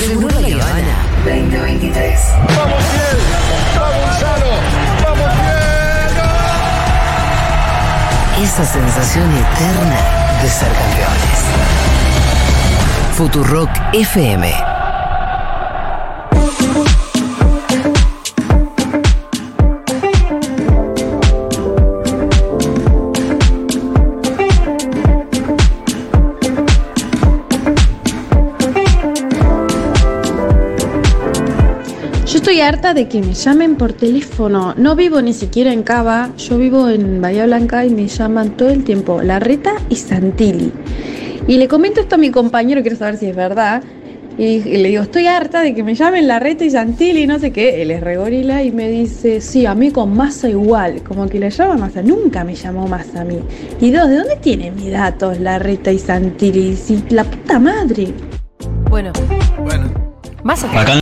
Seguro 0.00 0.40
la 0.40 0.48
Habana 0.48 0.96
2023. 1.26 2.20
¡Vamos 2.56 2.78
bien! 2.90 3.18
¡Vamos! 3.76 4.20
¡Vamos 5.04 5.30
bien! 5.42 5.64
Esa 8.42 8.64
sensación 8.64 9.30
eterna 9.30 10.00
de 10.42 10.48
ser 10.48 10.72
campeones. 10.72 11.40
Futurock 13.14 13.70
FM. 13.92 14.79
Harta 32.70 32.94
de 32.94 33.08
que 33.08 33.20
me 33.20 33.34
llamen 33.34 33.74
por 33.74 33.92
teléfono. 33.92 34.74
No 34.76 34.94
vivo 34.94 35.20
ni 35.20 35.32
siquiera 35.32 35.72
en 35.72 35.82
Cava, 35.82 36.30
yo 36.36 36.56
vivo 36.56 36.88
en 36.88 37.20
Bahía 37.20 37.44
Blanca 37.44 37.84
y 37.84 37.90
me 37.90 38.06
llaman 38.06 38.56
todo 38.56 38.68
el 38.68 38.84
tiempo 38.84 39.22
Larreta 39.22 39.72
y 39.88 39.96
Santilli. 39.96 40.72
Y 41.48 41.56
le 41.58 41.66
comento 41.66 42.00
esto 42.00 42.14
a 42.14 42.18
mi 42.18 42.30
compañero, 42.30 42.80
quiero 42.82 42.96
saber 42.96 43.16
si 43.16 43.26
es 43.26 43.34
verdad. 43.34 43.82
Y 44.38 44.60
le 44.60 44.88
digo, 44.88 45.02
estoy 45.02 45.26
harta 45.26 45.62
de 45.62 45.74
que 45.74 45.82
me 45.82 45.96
llamen 45.96 46.28
Larreta 46.28 46.64
y 46.64 46.70
Santilli, 46.70 47.26
no 47.26 47.40
sé 47.40 47.50
qué. 47.50 47.82
Él 47.82 47.90
es 47.90 48.02
regorila 48.02 48.62
y 48.62 48.70
me 48.70 48.88
dice, 48.88 49.40
sí, 49.40 49.66
a 49.66 49.74
mí 49.74 49.90
con 49.90 50.16
masa 50.16 50.48
igual. 50.48 51.02
Como 51.02 51.28
que 51.28 51.40
le 51.40 51.50
llama 51.50 51.76
masa. 51.76 52.02
Nunca 52.02 52.44
me 52.44 52.54
llamó 52.54 52.86
masa 52.86 53.22
a 53.22 53.24
mí. 53.24 53.40
Y 53.80 53.90
dos, 53.90 54.08
¿de 54.08 54.16
dónde 54.18 54.36
tienen 54.36 54.76
mis 54.76 54.92
datos 54.92 55.40
Larreta 55.40 55.90
y 55.90 55.98
Santilli? 55.98 56.76
Si 56.76 57.02
la 57.10 57.24
puta 57.24 57.58
madre. 57.58 58.14
Bueno, 58.88 59.12
Bueno. 59.58 59.90
más 60.44 60.62
acá. 60.62 61.00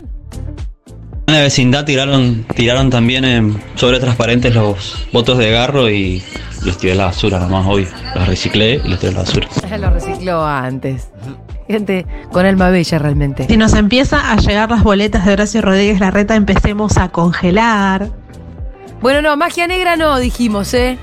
En 1.29 1.35
la 1.35 1.41
vecindad 1.41 1.85
tiraron, 1.85 2.43
tiraron 2.55 2.89
también 2.89 3.23
en 3.23 3.61
sobre 3.75 3.99
transparentes 3.99 4.55
los 4.55 5.07
botos 5.13 5.37
de 5.37 5.51
garro 5.51 5.87
y 5.87 6.23
los 6.65 6.79
tiré 6.79 6.93
a 6.93 6.95
la 6.95 7.05
basura, 7.05 7.37
nomás 7.37 7.67
hoy. 7.67 7.87
Los 8.15 8.27
reciclé 8.27 8.81
y 8.83 8.87
los 8.87 8.97
tiré 8.97 9.11
a 9.11 9.17
la 9.17 9.21
basura. 9.21 9.47
Lo 9.77 9.91
recicló 9.91 10.43
antes. 10.43 11.09
Gente 11.67 12.07
con 12.31 12.47
alma 12.47 12.71
bella 12.71 12.97
realmente. 12.97 13.45
Si 13.45 13.57
nos 13.57 13.75
empieza 13.75 14.31
a 14.31 14.37
llegar 14.37 14.71
las 14.71 14.81
boletas 14.81 15.23
de 15.27 15.33
Horacio 15.33 15.61
Rodríguez 15.61 15.99
Larreta, 15.99 16.35
empecemos 16.35 16.97
a 16.97 17.09
congelar. 17.09 18.09
Bueno, 18.99 19.21
no, 19.21 19.37
magia 19.37 19.67
negra 19.67 19.97
no, 19.97 20.17
dijimos, 20.17 20.73
¿eh? 20.73 20.97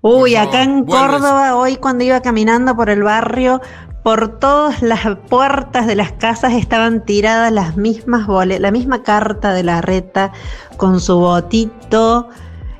Uy, 0.00 0.36
acá 0.36 0.62
en. 0.62 0.86
Córdoba, 0.86 1.54
hoy 1.54 1.76
cuando 1.76 2.02
iba 2.02 2.22
caminando 2.22 2.74
por 2.74 2.88
el 2.88 3.02
barrio, 3.02 3.60
por 4.06 4.38
todas 4.38 4.82
las 4.82 5.04
puertas 5.28 5.88
de 5.88 5.96
las 5.96 6.12
casas 6.12 6.52
estaban 6.52 7.04
tiradas 7.04 7.50
las 7.50 7.76
mismas 7.76 8.28
boletas, 8.28 8.60
la 8.60 8.70
misma 8.70 9.02
carta 9.02 9.52
de 9.52 9.64
la 9.64 9.80
reta 9.80 10.30
con 10.76 11.00
su 11.00 11.18
botito. 11.18 12.28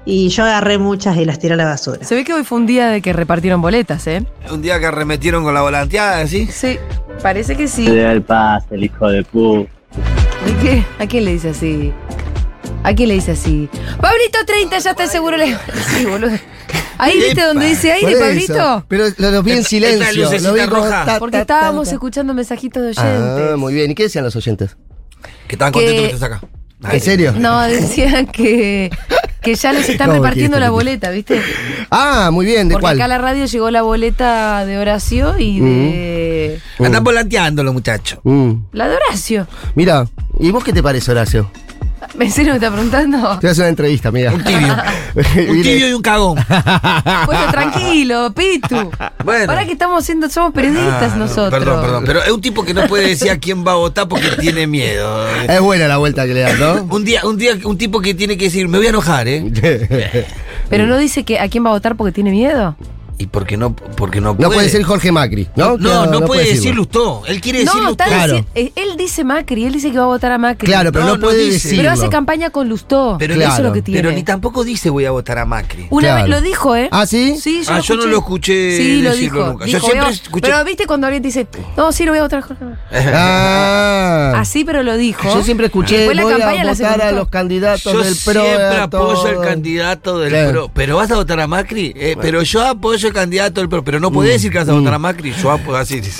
Y 0.04 0.28
yo 0.28 0.44
agarré 0.44 0.78
muchas 0.78 1.16
y 1.16 1.24
las 1.24 1.40
tiré 1.40 1.54
a 1.54 1.56
la 1.56 1.64
basura. 1.64 2.04
Se 2.04 2.14
ve 2.14 2.22
que 2.22 2.32
hoy 2.32 2.44
fue 2.44 2.58
un 2.58 2.66
día 2.66 2.90
de 2.90 3.02
que 3.02 3.12
repartieron 3.12 3.60
boletas, 3.60 4.06
¿eh? 4.06 4.24
Un 4.52 4.62
día 4.62 4.78
que 4.78 4.86
arremetieron 4.86 5.42
con 5.42 5.52
la 5.52 5.62
volanteada, 5.62 6.24
¿sí? 6.28 6.46
Sí, 6.46 6.78
parece 7.20 7.56
que 7.56 7.66
sí. 7.66 7.88
Le 7.88 8.02
da 8.02 8.12
el 8.12 8.22
pase, 8.22 8.76
el 8.76 8.84
hijo 8.84 9.08
de 9.08 9.24
pu. 9.24 9.66
¿De 10.44 10.56
qué? 10.62 10.84
¿A 11.00 11.08
quién 11.08 11.24
le 11.24 11.32
dice 11.32 11.48
así? 11.48 11.92
¿A 12.84 12.94
quién 12.94 13.08
le 13.08 13.14
dice 13.16 13.32
así? 13.32 13.68
Pablito 14.00 14.38
30, 14.46 14.78
ya 14.78 14.90
está 14.90 15.08
seguro. 15.08 15.36
Le... 15.36 15.56
Sí, 15.88 16.06
boludo. 16.06 16.36
Ahí 16.98 17.18
viste 17.18 17.42
donde 17.42 17.66
dice 17.66 17.92
aire, 17.92 18.16
Pablito. 18.16 18.84
Pero 18.88 19.04
lo, 19.18 19.30
lo 19.30 19.42
vi 19.42 19.52
en 19.52 19.64
silencio. 19.64 20.30
esta 20.30 20.48
lo 20.48 20.54
vi 20.54 20.60
como 20.68 20.84
roja. 20.84 21.04
ta, 21.04 21.18
Porque 21.18 21.38
ta, 21.38 21.44
ta, 21.44 21.54
estábamos 21.56 21.88
ta. 21.88 21.94
escuchando 21.94 22.34
mensajitos 22.34 22.82
de 22.82 22.88
oyentes. 22.90 23.50
Ah, 23.52 23.56
muy 23.56 23.74
bien. 23.74 23.90
¿Y 23.90 23.94
qué 23.94 24.04
decían 24.04 24.24
los 24.24 24.36
oyentes? 24.36 24.76
Que 25.48 25.54
estaban 25.54 25.72
Que- 25.72 25.78
contentos 25.80 26.00
que 26.08 26.14
estés 26.14 26.22
acá. 26.22 26.40
¿En 26.92 27.00
serio? 27.00 27.32
No, 27.38 27.62
decían 27.62 28.26
que, 28.26 28.90
que 29.40 29.54
ya 29.54 29.72
les 29.72 29.88
están 29.88 30.08
¿Cómo 30.10 30.18
repartiendo 30.22 30.60
la 30.60 30.70
boleta, 30.70 31.10
¿viste? 31.10 31.40
Ah, 31.90 32.30
muy 32.30 32.44
bien. 32.46 32.68
¿De 32.68 32.74
Porque 32.74 32.82
cuál? 32.82 32.96
acá 32.96 33.04
a 33.06 33.08
la 33.08 33.18
radio 33.18 33.46
llegó 33.46 33.70
la 33.70 33.82
boleta 33.82 34.64
de 34.66 34.78
Horacio 34.78 35.36
y 35.38 35.60
de. 35.60 36.60
Andan 36.78 37.02
volanteando 37.02 37.62
los 37.64 37.72
muchachos. 37.72 38.18
Mm. 38.24 38.52
La 38.72 38.88
de 38.88 38.96
Horacio. 38.96 39.48
Mira, 39.74 40.06
¿y 40.38 40.50
vos 40.50 40.62
qué 40.62 40.72
te 40.72 40.82
parece, 40.82 41.10
Horacio? 41.10 41.50
¿En 42.20 42.30
serio 42.30 42.52
me 42.52 42.56
está 42.58 42.70
preguntando? 42.70 43.18
Te 43.18 43.46
voy 43.46 43.48
a 43.48 43.50
hacer 43.52 43.62
una 43.62 43.68
entrevista, 43.70 44.10
mira. 44.10 44.32
Un 44.32 44.42
tibio. 44.44 44.76
Un 45.50 45.62
tibio 45.62 45.88
y 45.88 45.92
un 45.92 46.02
cagón. 46.02 46.38
Bueno, 47.26 47.50
tranquilo, 47.50 48.32
Pitu. 48.32 48.90
Bueno. 49.24 49.50
Ahora 49.50 49.64
que 49.64 49.72
estamos 49.72 50.02
haciendo, 50.02 50.28
somos 50.28 50.52
periodistas 50.52 51.12
Ah, 51.12 51.16
no, 51.16 51.24
nosotros. 51.24 51.50
Perdón, 51.50 51.80
perdón. 51.80 52.04
Pero 52.06 52.22
es 52.22 52.30
un 52.30 52.40
tipo 52.40 52.64
que 52.64 52.74
no 52.74 52.86
puede 52.86 53.08
decir 53.08 53.30
a 53.30 53.38
quién 53.38 53.66
va 53.66 53.72
a 53.72 53.76
votar 53.76 54.08
porque 54.08 54.28
tiene 54.40 54.66
miedo. 54.66 55.26
Es 55.48 55.60
buena 55.60 55.88
la 55.88 55.96
vuelta 55.96 56.26
que 56.26 56.34
le 56.34 56.40
das, 56.40 56.58
¿no? 56.58 56.86
Un 56.90 57.04
día, 57.04 57.20
un 57.24 57.36
día, 57.36 57.52
un 57.64 57.78
tipo 57.78 58.00
que 58.00 58.14
tiene 58.14 58.36
que 58.36 58.46
decir, 58.46 58.68
me 58.68 58.78
voy 58.78 58.86
a 58.86 58.90
enojar, 58.90 59.26
¿eh? 59.28 60.26
Pero 60.68 60.86
no 60.86 60.98
dice 60.98 61.24
que 61.24 61.38
a 61.38 61.48
quién 61.48 61.64
va 61.64 61.70
a 61.70 61.72
votar 61.72 61.96
porque 61.96 62.12
tiene 62.12 62.30
miedo. 62.30 62.76
Y 63.18 63.26
porque 63.28 63.56
no, 63.56 63.74
porque 63.74 64.20
no 64.20 64.32
No 64.32 64.36
puede. 64.36 64.50
puede 64.50 64.68
ser 64.68 64.82
Jorge 64.82 65.10
Macri, 65.10 65.48
¿no? 65.56 65.78
No, 65.78 66.04
no, 66.04 66.10
Claro, 66.10 66.26
puede 66.26 66.44
decir. 66.44 66.74
Lustó. 66.74 67.22
Él 67.26 67.40
quiere 67.40 67.60
decir 67.60 67.72
No, 67.74 67.88
Lustó. 67.88 68.04
está 68.04 68.14
Claro. 68.14 68.44
eh, 68.54 68.72
él 68.76 68.96
dice 68.98 69.24
Macri, 69.24 69.64
él 69.64 69.72
dice 69.72 69.90
que 69.90 69.96
va 69.98 70.04
a 70.04 70.08
votar 70.08 70.32
a 70.32 70.38
Macri. 70.38 70.66
Claro, 70.66 70.92
pero 70.92 71.06
No, 71.06 71.18
puede 71.18 71.38
dice. 71.44 71.52
decirlo. 71.54 71.78
Pero 71.84 71.92
hace 71.92 72.08
campaña 72.10 72.50
con 72.50 72.68
Lustó. 72.68 73.16
Pero 73.18 73.32
eso 73.34 73.42
es 73.42 73.48
claro, 73.48 73.64
lo 73.64 73.72
que 73.72 73.80
tiene. 73.82 74.02
Pero 74.02 74.12
ni 74.14 74.22
tampoco 74.22 74.64
dice 74.64 74.90
voy 74.90 75.06
a 75.06 75.12
votar 75.12 75.38
a 75.38 75.46
Macri. 75.46 75.86
Una 75.90 76.08
Claro. 76.08 76.22
vez 76.22 76.30
lo 76.30 76.40
dijo, 76.42 76.76
¿eh? 76.76 76.88
¿Ah, 76.92 77.06
sí? 77.06 77.38
Sí, 77.40 77.62
yo, 77.64 77.70
Ah, 77.72 77.76
lo 77.78 77.82
yo 77.84 77.96
no 77.96 78.06
lo 78.06 78.18
escuché 78.18 78.76
Sí, 78.76 79.00
lo 79.00 79.10
decirlo 79.10 79.38
dijo. 79.40 79.52
nunca. 79.52 79.66
Yo 79.66 79.80
siempre 79.80 80.10
escuché- 80.10 80.40
Pero 80.42 80.64
viste 80.64 80.86
cuando 80.86 81.06
alguien 81.06 81.22
te 81.22 81.28
dice, 81.28 81.46
no, 81.76 81.92
sí, 81.92 82.04
lo 82.04 82.12
voy 82.12 82.18
a 82.18 82.22
votar 82.22 82.40
a 82.40 82.42
Jorge 82.42 82.64
Macri. 82.64 82.80
Ah. 83.14 84.32
Así, 84.36 84.64
pero 84.64 84.82
lo 84.82 84.96
dijo. 84.96 85.22
Yo 85.32 85.42
siempre 85.42 85.66
escuché, 85.66 85.96
Después 85.98 86.16
la 86.16 86.22
voy 86.24 86.32
campaña 86.32 86.62
a 86.62 86.72
votar 86.74 87.00
a 87.02 87.12
los 87.12 87.28
candidatos 87.28 87.92
Yo 87.92 88.02
del 88.02 88.14
PRO. 88.16 88.42
siempre 88.44 88.76
a 88.76 88.82
apoyo 88.84 89.26
al 89.26 89.40
candidato 89.40 90.18
del 90.18 90.30
Claro. 90.30 90.50
PRO. 90.50 90.70
¿Pero 90.74 90.96
vas 90.96 91.10
a 91.10 91.14
votar 91.16 91.40
a 91.40 91.46
Macri? 91.46 91.92
Eh, 91.96 92.16
pero 92.20 92.42
yo 92.42 92.66
apoyo 92.66 93.05
candidato 93.12 93.60
del 93.60 93.68
PRO. 93.68 93.84
Pero 93.84 94.00
no 94.00 94.10
podés 94.10 94.34
decir 94.34 94.50
que 94.50 94.58
vas 94.58 94.68
a 94.68 94.72
votar 94.72 94.94
a 94.94 94.98
Macri. 94.98 95.32
Yo. 95.32 95.56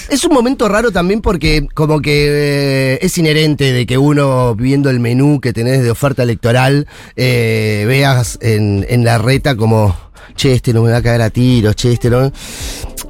Es 0.08 0.24
un 0.24 0.32
momento 0.32 0.68
raro 0.68 0.90
también 0.90 1.20
porque 1.20 1.66
como 1.74 2.00
que 2.00 2.28
eh, 2.28 2.98
es 3.02 3.16
inherente 3.18 3.72
de 3.72 3.86
que 3.86 3.98
uno 3.98 4.54
viendo 4.54 4.90
el 4.90 5.00
menú 5.00 5.40
que 5.40 5.52
tenés 5.52 5.82
de 5.82 5.90
oferta 5.90 6.22
electoral 6.22 6.86
eh, 7.16 7.84
veas 7.86 8.38
en, 8.40 8.86
en 8.88 9.04
la 9.04 9.18
reta 9.18 9.56
como, 9.56 9.96
che, 10.34 10.54
este 10.54 10.72
no 10.72 10.82
me 10.82 10.90
va 10.90 10.98
a 10.98 11.02
caer 11.02 11.22
a 11.22 11.30
tiros, 11.30 11.76
che, 11.76 11.92
este 11.92 12.10
no... 12.10 12.32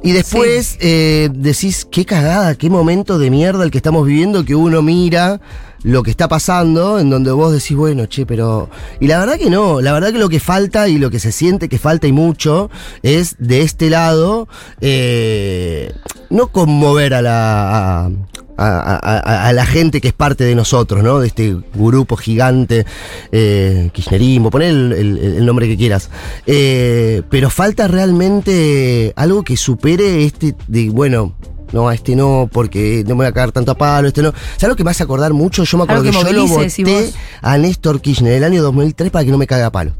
Y 0.03 0.11
después 0.11 0.77
eh, 0.79 1.29
decís, 1.33 1.87
qué 1.91 2.05
cagada, 2.05 2.55
qué 2.55 2.69
momento 2.69 3.17
de 3.17 3.29
mierda 3.29 3.63
el 3.63 3.71
que 3.71 3.77
estamos 3.77 4.05
viviendo, 4.05 4.45
que 4.45 4.55
uno 4.55 4.81
mira 4.81 5.41
lo 5.83 6.03
que 6.03 6.11
está 6.11 6.27
pasando, 6.27 6.99
en 6.99 7.09
donde 7.09 7.31
vos 7.31 7.53
decís, 7.53 7.75
bueno, 7.77 8.05
che, 8.07 8.25
pero... 8.25 8.69
Y 8.99 9.07
la 9.07 9.19
verdad 9.19 9.37
que 9.37 9.49
no, 9.49 9.79
la 9.81 9.93
verdad 9.93 10.11
que 10.11 10.19
lo 10.19 10.29
que 10.29 10.39
falta 10.39 10.87
y 10.89 10.97
lo 10.97 11.09
que 11.09 11.19
se 11.19 11.31
siente 11.31 11.69
que 11.69 11.77
falta 11.77 12.07
y 12.07 12.11
mucho 12.11 12.69
es 13.03 13.35
de 13.39 13.61
este 13.61 13.89
lado, 13.89 14.47
eh, 14.81 15.91
no 16.29 16.47
conmover 16.47 17.13
a 17.13 17.21
la... 17.21 18.05
a- 18.05 18.09
a, 18.59 19.53
la 19.53 19.65
gente 19.67 20.01
que 20.01 20.07
es 20.07 20.13
parte 20.15 20.43
de 20.43 20.55
nosotros, 20.55 21.03
¿no? 21.03 21.19
De 21.19 21.27
este 21.27 21.55
grupo 21.75 22.15
gigante, 22.17 22.87
eh, 23.31 23.91
kirchnerismo, 23.93 24.49
poner 24.49 24.69
el 24.69 25.45
nombre 25.45 25.67
que 25.67 25.77
quieras. 25.77 26.09
Eh, 26.47 27.21
pero 27.29 27.51
falta 27.51 27.87
realmente 27.87 29.13
algo 29.15 29.43
que 29.43 29.57
supere 29.57 30.25
este 30.25 30.55
de, 30.67 30.89
bueno, 30.89 31.35
no, 31.71 31.87
a 31.89 31.95
este 31.95 32.15
no, 32.15 32.49
porque 32.51 33.03
no 33.05 33.09
me 33.15 33.15
voy 33.17 33.25
a 33.27 33.31
caer 33.31 33.51
tanto 33.51 33.71
a 33.71 33.75
palo, 33.75 34.07
este 34.07 34.21
no. 34.21 34.31
¿Sabes 34.57 34.69
lo 34.69 34.75
que 34.75 34.83
me 34.83 34.91
hace 34.91 35.03
acordar 35.03 35.33
mucho? 35.33 35.63
Yo 35.63 35.77
me 35.77 35.83
acuerdo 35.83 36.03
que, 36.03 36.11
que 36.11 36.15
yo 36.23 36.31
lo 36.33 36.47
voté 36.47 37.13
a 37.41 37.57
Néstor 37.57 38.01
Kirchner 38.01 38.31
en 38.33 38.37
el 38.39 38.43
año 38.43 38.63
2003 38.63 39.11
para 39.11 39.25
que 39.25 39.31
no 39.31 39.37
me 39.37 39.47
caiga 39.47 39.67
a 39.67 39.71
palo. 39.71 39.93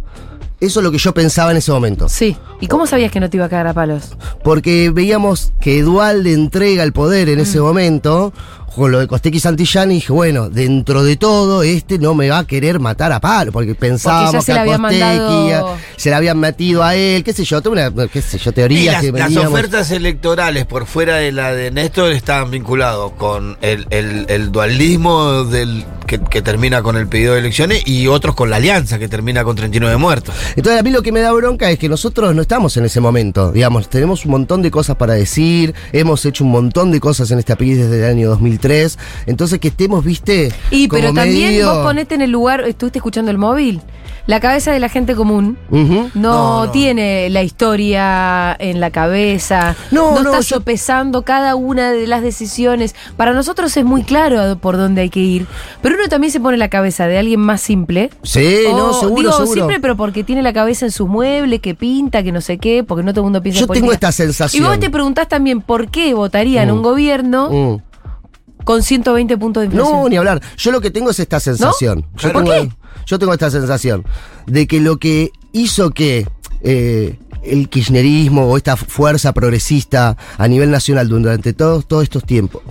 Eso 0.60 0.80
es 0.80 0.84
lo 0.84 0.92
que 0.92 0.98
yo 0.98 1.14
pensaba 1.14 1.52
en 1.52 1.58
ese 1.58 1.72
momento. 1.72 2.10
Sí. 2.10 2.36
¿Y 2.60 2.66
cómo 2.66 2.88
sabías 2.88 3.12
que 3.12 3.20
no 3.20 3.30
te 3.30 3.38
iba 3.38 3.46
a 3.46 3.50
cagar 3.50 3.68
a 3.68 3.74
palos? 3.76 4.18
Porque 4.44 4.90
veíamos 4.90 5.54
que 5.62 5.84
Dualde 5.84 6.34
entrega 6.34 6.84
el 6.84 6.94
poder 6.94 7.30
en 7.30 7.38
Mm. 7.38 7.42
ese 7.44 7.60
momento, 7.60 8.34
con 8.78 8.92
lo 8.92 9.00
de 9.00 9.08
Costequi 9.08 9.40
Santillán, 9.40 9.92
y 9.92 9.96
dije, 9.96 10.14
bueno, 10.14 10.50
dentro 10.50 11.04
de 11.04 11.18
todo, 11.18 11.64
este 11.64 12.00
no 12.00 12.14
me 12.16 12.30
va 12.30 12.40
a 12.40 12.48
querer 12.48 12.80
matar 12.80 13.12
a 13.12 13.20
palo, 13.20 13.52
porque 13.52 13.76
pensábamos 13.76 14.46
se 14.46 14.52
que 14.52 14.54
le 14.54 14.60
a 14.60 14.62
había 14.62 14.78
Costequi 14.78 15.00
mandado- 15.02 15.76
se 15.98 16.10
le 16.10 16.16
habían 16.16 16.40
metido 16.40 16.84
a 16.84 16.96
él, 16.96 17.24
qué 17.24 17.34
sé 17.34 17.44
yo, 17.44 17.62
tengo 17.62 17.74
una, 17.74 17.92
qué 18.08 18.22
sé 18.22 18.38
yo, 18.38 18.52
Y 18.52 18.54
teorías 18.54 18.94
las, 18.94 19.02
que 19.02 19.12
las 19.12 19.22
veníamos- 19.30 19.52
ofertas 19.54 19.92
electorales 19.92 20.66
por 20.66 20.86
fuera 20.86 21.18
de 21.18 21.32
la 21.32 21.52
de 21.54 21.72
Néstor 21.72 22.12
estaban 22.12 22.52
vinculados 22.52 23.12
con 23.14 23.58
el, 23.62 23.86
el- 23.90 24.26
el 24.30 24.52
dualismo 24.52 25.44
del 25.44 25.84
que, 26.08 26.20
que 26.20 26.42
termina 26.42 26.82
con 26.82 26.96
el 26.98 27.08
pedido 27.08 27.34
de 27.34 27.40
elecciones 27.42 27.88
y 27.88 28.08
otros 28.08 28.34
con 28.36 28.50
la 28.50 28.56
alianza 28.56 28.98
que 28.98 29.08
termina 29.08 29.44
con 29.44 29.56
39 29.56 29.98
muertos. 29.98 30.34
Entonces 30.56 30.80
a 30.80 30.84
mí 30.84 30.90
lo 30.90 31.02
que 31.04 31.12
me 31.12 31.20
da 31.20 31.32
bronca 31.34 31.70
es 31.70 31.78
que 31.78 31.90
nosotros 31.90 32.34
no 32.34 32.42
estamos 32.42 32.76
en 32.78 32.86
ese 32.86 33.00
momento. 33.00 33.52
Digamos, 33.52 33.90
tenemos 33.90 34.26
un 34.26 34.32
montón 34.32 34.62
de 34.62 34.72
cosas 34.72 34.96
para 34.96 35.14
decir, 35.14 35.76
hemos 35.92 36.26
hecho 36.26 36.44
un 36.44 36.52
montón 36.52 36.92
de 36.92 37.00
cosas 37.00 37.30
en 37.32 37.40
este 37.40 37.56
país 37.56 37.78
desde 37.78 38.00
el 38.00 38.06
año 38.12 38.30
2003. 38.30 38.98
Entonces 39.28 39.60
que 39.60 39.68
estemos, 39.68 40.04
viste, 40.04 40.52
Y 40.72 40.88
pero 40.88 41.14
también 41.14 41.52
medio- 41.52 41.74
vos 41.76 41.84
ponete 41.86 42.16
en 42.16 42.22
el 42.22 42.32
lugar, 42.32 42.62
estuviste 42.62 43.00
escuchando 43.00 43.30
el 43.30 43.38
móvil. 43.38 43.82
La 44.26 44.42
cabeza 44.42 44.74
de 44.74 44.80
la 44.82 44.90
gente 44.90 45.16
común 45.16 45.58
no, 45.70 46.10
No, 46.16 46.66
no. 46.66 46.72
tiene 46.72 47.30
la 47.30 47.44
historia 47.44 48.56
en 48.60 48.80
la 48.82 48.92
cabeza, 48.92 49.76
No, 49.92 50.12
no, 50.16 50.24
no, 50.24 50.30
está 50.32 50.42
yo- 50.42 50.58
sopesando 50.58 51.22
cada 51.24 51.56
una 51.56 51.92
de 51.92 52.08
las 52.08 52.22
decisiones. 52.22 52.94
Para 53.16 53.34
nosotros 53.34 53.76
es 53.78 53.86
muy 53.86 54.04
claro 54.04 54.58
por 54.60 54.76
dónde 54.78 55.02
hay 55.02 55.10
que 55.10 55.22
ir, 55.22 55.48
pero 55.82 55.97
uno 55.98 56.08
también 56.10 56.32
se 56.32 56.40
pone 56.40 56.58
la 56.58 56.70
cabeza 56.70 57.08
de 57.08 57.18
alguien 57.18 57.40
más 57.40 57.62
simple. 57.62 58.10
Sí, 58.24 58.60
no, 58.70 58.92
O, 58.92 59.00
seguro, 59.00 59.16
digo 59.22 59.32
seguro. 59.34 59.54
simple, 59.54 59.80
pero 59.80 59.96
porque 59.98 60.24
tiene 60.24 60.42
la 60.42 60.54
cabeza 60.54 60.86
en 60.86 60.92
su 60.92 61.08
mueble, 61.08 61.60
que 61.60 61.76
pinta, 61.76 62.24
que 62.24 62.32
no 62.32 62.42
sé 62.42 62.58
qué, 62.58 62.84
porque 62.84 63.04
no 63.04 63.12
todo 63.14 63.22
el 63.22 63.26
mundo 63.26 63.42
piensa 63.44 63.62
Yo 63.62 63.66
en 63.68 63.74
tengo 63.80 63.92
esta 63.92 64.12
sensación. 64.12 64.64
Y 64.64 64.68
vos 64.68 64.80
te 64.80 64.90
preguntás 64.90 65.28
también 65.28 65.62
por 65.62 65.90
qué 65.90 66.14
votarían 66.14 66.70
Mm. 66.70 66.74
un 66.74 66.82
gobierno 66.82 67.50
Mm. 67.52 68.64
con 68.64 68.84
120 68.84 69.38
puntos 69.38 69.62
de 69.62 69.68
inflación. 69.68 70.02
No, 70.04 70.10
ni 70.10 70.18
hablar. 70.18 70.42
Yo 70.58 70.72
lo 70.72 70.82
que 70.82 70.92
tengo 70.92 71.10
es 71.12 71.20
esta 71.20 71.40
sensación. 71.40 72.06
Yo, 72.18 72.32
¿Por 72.32 72.44
tengo, 72.44 72.52
qué? 72.64 72.70
yo 73.06 73.20
tengo 73.20 73.34
esta 73.34 73.50
sensación 73.50 74.04
de 74.46 74.68
que 74.68 74.80
lo 74.82 74.98
que 74.98 75.32
hizo 75.54 75.92
que 75.92 76.28
eh, 76.62 77.18
el 77.44 77.70
kirchnerismo 77.70 78.46
o 78.52 78.58
esta 78.58 78.76
fuerza 78.76 79.32
progresista 79.34 80.18
a 80.38 80.48
nivel 80.48 80.70
nacional 80.72 81.08
durante 81.08 81.54
todos, 81.54 81.88
todos 81.88 82.04
estos 82.04 82.24
tiempos 82.26 82.62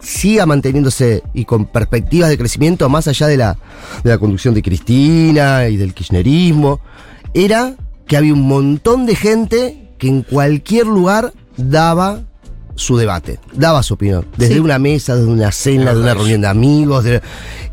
siga 0.00 0.46
manteniéndose 0.46 1.22
y 1.34 1.44
con 1.44 1.66
perspectivas 1.66 2.30
de 2.30 2.38
crecimiento 2.38 2.88
más 2.88 3.06
allá 3.08 3.26
de 3.26 3.36
la, 3.36 3.58
de 4.02 4.10
la 4.10 4.18
conducción 4.18 4.54
de 4.54 4.62
Cristina 4.62 5.68
y 5.68 5.76
del 5.76 5.94
kirchnerismo, 5.94 6.80
era 7.34 7.74
que 8.06 8.16
había 8.16 8.32
un 8.32 8.42
montón 8.48 9.06
de 9.06 9.14
gente 9.14 9.90
que 9.98 10.08
en 10.08 10.22
cualquier 10.22 10.86
lugar 10.86 11.32
daba 11.56 12.22
su 12.74 12.96
debate, 12.96 13.38
daba 13.52 13.82
su 13.82 13.94
opinión, 13.94 14.26
desde 14.38 14.54
Sí. 14.54 14.60
una 14.60 14.78
mesa, 14.78 15.14
desde 15.14 15.28
una 15.30 15.52
cena, 15.52 15.92
de 15.94 16.00
una 16.00 16.14
reunión 16.14 16.40
de 16.40 16.46
amigos, 16.48 17.04
de- 17.04 17.20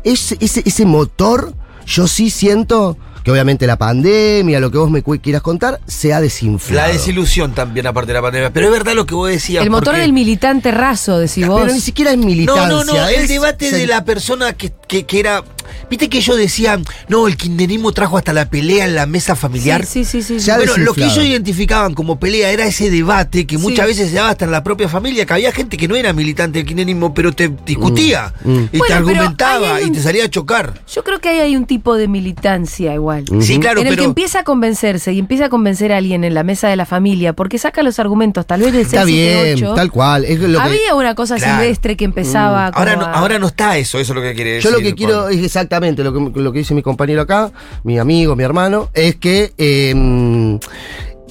ese, 0.04 0.36
ese, 0.40 0.62
ese 0.66 0.84
motor, 0.84 1.54
yo 1.86 2.06
sí 2.06 2.28
siento 2.28 2.98
que 3.24 3.30
obviamente 3.30 3.66
la 3.66 3.76
pandemia, 3.76 4.60
lo 4.60 4.70
que 4.70 4.78
vos 4.78 4.90
me 4.90 5.02
quieras 5.02 5.42
contar, 5.42 5.80
se 5.86 6.12
ha 6.12 6.20
desinflado. 6.20 6.86
La 6.88 6.92
desilusión 6.92 7.52
también, 7.52 7.86
aparte 7.86 8.08
de 8.08 8.14
la 8.14 8.22
pandemia. 8.22 8.50
Pero 8.52 8.66
es 8.66 8.72
verdad 8.72 8.94
lo 8.94 9.06
que 9.06 9.14
vos 9.14 9.28
decías. 9.30 9.62
el 9.64 9.70
motor 9.70 9.86
porque- 9.94 10.00
del 10.02 10.12
militante 10.12 10.70
raso, 10.70 11.18
decís 11.18 11.46
vos. 11.46 11.62
Pero 11.62 11.74
ni 11.74 11.80
siquiera 11.80 12.10
es 12.12 12.18
militancia. 12.18 12.66
No, 12.68 12.84
no, 12.84 12.92
no, 12.94 13.08
el 13.08 13.14
es- 13.22 13.28
debate 13.28 13.70
de 13.70 13.86
la 13.86 14.04
persona 14.04 14.52
que, 14.52 14.72
que, 14.86 15.04
que 15.06 15.20
era. 15.20 15.42
Viste 15.90 16.08
que 16.08 16.18
ellos 16.18 16.36
decían, 16.36 16.84
no, 17.08 17.26
el 17.28 17.36
kirchnerismo 17.36 17.92
trajo 17.92 18.18
hasta 18.18 18.32
la 18.32 18.48
pelea 18.48 18.84
en 18.84 18.94
la 18.94 19.06
mesa 19.06 19.36
familiar. 19.36 19.84
Sí, 19.86 20.04
sí, 20.04 20.22
sí. 20.22 20.40
sí. 20.40 20.50
Bueno, 20.56 20.76
lo 20.78 20.94
que 20.94 21.04
ellos 21.04 21.24
identificaban 21.24 21.94
como 21.94 22.18
pelea 22.18 22.50
era 22.50 22.66
ese 22.66 22.90
debate 22.90 23.46
que 23.46 23.56
Sí. 23.56 23.62
muchas 23.62 23.86
veces 23.86 24.10
se 24.10 24.16
daba 24.16 24.30
hasta 24.30 24.44
en 24.44 24.50
la 24.50 24.62
propia 24.62 24.88
familia, 24.88 25.26
que 25.26 25.32
había 25.32 25.52
gente 25.52 25.76
que 25.76 25.88
no 25.88 25.96
era 25.96 26.12
militante 26.12 26.58
del 26.58 26.66
kirchnerismo, 26.66 27.14
pero 27.14 27.32
te 27.32 27.48
discutía 27.66 28.32
Mm, 28.44 28.50
mm. 28.50 28.68
y 28.72 28.78
Bueno, 28.78 28.86
te 28.86 28.92
argumentaba 28.94 29.80
y 29.80 29.90
te 29.90 30.00
salía 30.00 30.24
a 30.24 30.30
chocar. 30.30 30.74
Yo 30.92 31.04
creo 31.04 31.20
que 31.20 31.28
ahí 31.28 31.38
hay 31.40 31.56
un 31.56 31.66
tipo 31.66 31.96
de 31.96 32.08
militancia 32.08 32.94
igual. 32.94 33.24
Sí, 33.40 33.58
claro, 33.58 33.80
en 33.80 33.86
el 33.86 33.92
pero. 33.92 34.02
que 34.02 34.06
empieza 34.08 34.40
a 34.40 34.44
convencerse 34.44 35.12
y 35.12 35.18
empieza 35.18 35.46
a 35.46 35.48
convencer 35.48 35.92
a 35.92 35.96
alguien 35.98 36.24
en 36.24 36.34
la 36.34 36.42
mesa 36.44 36.68
de 36.68 36.76
la 36.76 36.86
familia 36.86 37.32
porque 37.32 37.58
saca 37.58 37.82
los 37.82 37.98
argumentos, 37.98 38.46
tal 38.46 38.60
vez 38.60 38.72
del 38.72 38.82
6, 38.82 38.92
Está 38.94 39.04
7, 39.06 39.44
bien, 39.54 39.64
8. 39.64 39.74
tal 39.74 39.90
cual. 39.90 40.24
Es 40.24 40.38
lo 40.40 40.58
que, 40.58 40.64
Había 40.64 40.94
una 40.94 41.14
cosa 41.14 41.36
Claro. 41.36 41.60
silvestre 41.62 41.96
que 41.96 42.04
empezaba 42.04 42.72
como 42.72 42.78
Ahora 42.78 42.96
no, 42.96 43.04
a- 43.06 43.12
ahora 43.12 43.38
no 43.38 43.46
está 43.48 43.76
eso, 43.78 43.98
eso 43.98 44.12
es 44.12 44.16
lo 44.16 44.22
que 44.22 44.34
quiere 44.34 44.52
decir. 44.54 44.70
Yo 44.70 44.76
lo 44.76 44.82
que 44.82 44.94
quiero 44.94 45.28
es 45.28 45.56
exactamente 45.58 46.04
lo 46.04 46.12
que, 46.32 46.40
lo 46.40 46.52
que 46.52 46.60
dice 46.60 46.74
mi 46.74 46.82
compañero 46.82 47.22
acá, 47.22 47.50
mi 47.82 47.98
amigo, 47.98 48.36
mi 48.36 48.44
hermano, 48.44 48.90
es 48.94 49.16
que 49.16 49.52
eh, 49.58 50.58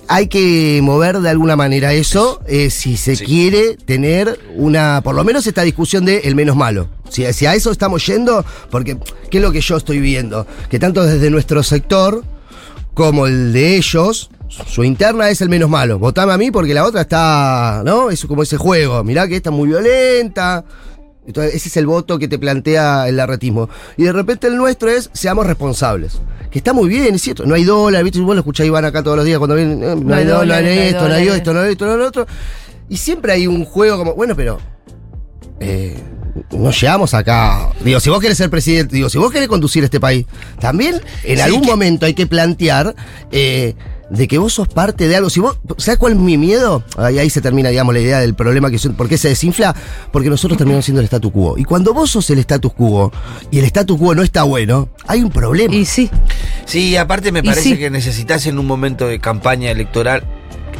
hay 0.10 0.28
que 0.28 0.80
mover 0.84 1.20
de 1.20 1.30
alguna 1.30 1.56
manera 1.56 1.94
eso 1.94 2.42
eh, 2.46 2.70
si 2.70 2.98
se 2.98 3.16
Sí. 3.16 3.26
quiere 3.26 3.78
tener 3.78 4.38
una, 4.56 5.02
por 5.04 5.16
lo 5.16 5.24
menos 5.24 5.48
esta 5.48 5.62
discusión 5.64 6.04
de 6.06 6.20
el 6.20 6.36
menos 6.36 6.56
malo. 6.56 6.90
Si, 7.10 7.32
si 7.34 7.46
a 7.46 7.56
eso 7.56 7.72
estamos 7.72 8.06
yendo, 8.06 8.44
porque 8.70 8.98
¿qué 9.30 9.38
es 9.38 9.44
lo 9.44 9.52
que 9.52 9.62
yo 9.62 9.78
estoy 9.78 10.00
viendo? 10.00 10.46
Que 10.70 10.78
tanto 10.80 11.04
desde 11.06 11.30
nuestro 11.30 11.64
sector 11.64 12.24
como 12.94 13.28
el 13.28 13.54
de 13.54 13.78
ellos, 13.78 14.30
su 14.50 14.84
interna 14.84 15.30
es 15.30 15.40
el 15.42 15.50
menos 15.50 15.70
malo. 15.70 16.00
Votame 16.00 16.34
a 16.34 16.38
mí 16.38 16.52
porque 16.52 16.74
la 16.74 16.84
otra 16.86 17.02
está, 17.02 17.82
¿no? 17.86 18.10
Es 18.10 18.26
como 18.26 18.44
ese 18.44 18.58
juego. 18.58 19.04
Mirá 19.04 19.28
que 19.28 19.36
esta 19.38 19.52
es 19.52 19.56
muy 19.56 19.68
violenta. 19.70 20.66
Entonces, 21.28 21.54
ese 21.56 21.70
es 21.70 21.78
el 21.78 21.86
voto 21.86 22.18
que 22.18 22.28
te 22.28 22.40
plantea 22.40 23.08
el 23.10 23.18
larretismo. 23.18 23.70
Y 23.98 24.04
de 24.06 24.14
repente 24.14 24.48
el 24.48 24.56
nuestro 24.58 24.90
es 24.90 25.10
seamos 25.14 25.46
responsables. 25.46 26.20
Que 26.50 26.58
está 26.60 26.72
muy 26.74 26.88
bien, 26.90 27.14
es 27.16 27.22
cierto. 27.22 27.46
No 27.46 27.54
hay 27.54 27.66
dólar, 27.66 28.04
¿viste? 28.04 28.20
Vos 28.22 28.34
lo 28.34 28.40
escucháis 28.40 28.68
Iván 28.70 28.86
acá 28.86 29.04
todos 29.04 29.18
los 29.18 29.26
días 29.26 29.38
cuando 29.38 29.56
vienen. 29.56 29.84
eh, 29.84 29.96
no, 29.96 30.16
hay 30.16 30.26
dólar, 30.26 30.64
no 30.64 30.70
hay 30.70 30.78
esto, 30.80 31.00
no 31.08 31.14
hay 31.14 31.26
dólares. 31.26 31.36
esto, 31.38 31.54
no 31.54 31.60
hay 31.60 31.72
esto, 31.74 31.86
no 31.86 31.92
hay 31.92 31.98
lo 32.00 32.08
otro. 32.08 32.28
Y 32.90 32.96
siempre 32.98 33.34
hay 33.34 33.46
un 33.46 33.66
juego 33.66 33.98
como, 33.98 34.16
bueno, 34.16 34.36
pero. 34.36 34.58
eh, 35.60 35.98
no 36.52 36.72
llegamos 36.72 37.14
acá. 37.14 37.70
Digo, 37.84 38.00
si 38.00 38.10
vos 38.10 38.20
querés 38.22 38.38
ser 38.38 38.50
presidente, 38.50 38.96
digo, 38.96 39.10
si 39.10 39.18
vos 39.18 39.32
querés 39.32 39.48
conducir 39.50 39.84
este 39.84 40.00
país, 40.00 40.26
también 40.62 41.02
en 41.24 41.36
Sí, 41.38 41.42
algún 41.42 41.62
que- 41.62 41.68
momento 41.68 42.06
hay 42.06 42.14
que 42.14 42.28
plantear 42.28 42.96
eh, 43.32 43.76
de 44.10 44.28
que 44.28 44.38
vos 44.38 44.54
sos 44.54 44.68
parte 44.68 45.08
de 45.08 45.16
algo. 45.16 45.30
Si 45.30 45.40
vos, 45.40 45.58
¿sabes 45.78 46.00
cuál 46.00 46.14
es 46.14 46.20
mi 46.20 46.38
miedo? 46.38 46.84
Ahí, 46.98 47.20
ahí 47.20 47.30
se 47.30 47.42
termina, 47.42 47.70
digamos, 47.70 47.94
la 47.94 48.00
idea 48.00 48.20
del 48.20 48.36
problema 48.36 48.70
que 48.70 48.78
son, 48.78 48.94
¿por 48.94 49.10
qué 49.10 49.18
se 49.18 49.30
desinfla? 49.30 49.76
Porque 50.12 50.30
nosotros 50.30 50.58
terminamos 50.58 50.86
siendo 50.86 51.02
el 51.02 51.06
statu 51.06 51.32
quo. 51.32 51.58
Y 51.58 51.64
cuando 51.64 51.94
vos 51.94 52.12
sos 52.12 52.30
el 52.30 52.40
status 52.40 52.74
quo 52.74 53.12
y 53.52 53.60
el 53.60 53.66
status 53.66 53.98
quo 53.98 54.16
no 54.16 54.24
está 54.24 54.44
bueno, 54.44 54.90
hay 55.08 55.24
un 55.24 55.32
problema. 55.32 55.74
Y 55.74 55.86
sí. 55.86 56.10
Sí, 56.66 56.96
aparte 56.98 57.32
me 57.32 57.44
parece 57.44 57.70
sí. 57.70 57.78
que 57.78 57.90
necesitas 57.90 58.46
en 58.46 58.60
un 58.60 58.66
momento 58.66 59.08
de 59.08 59.20
campaña 59.20 59.72
electoral 59.72 60.24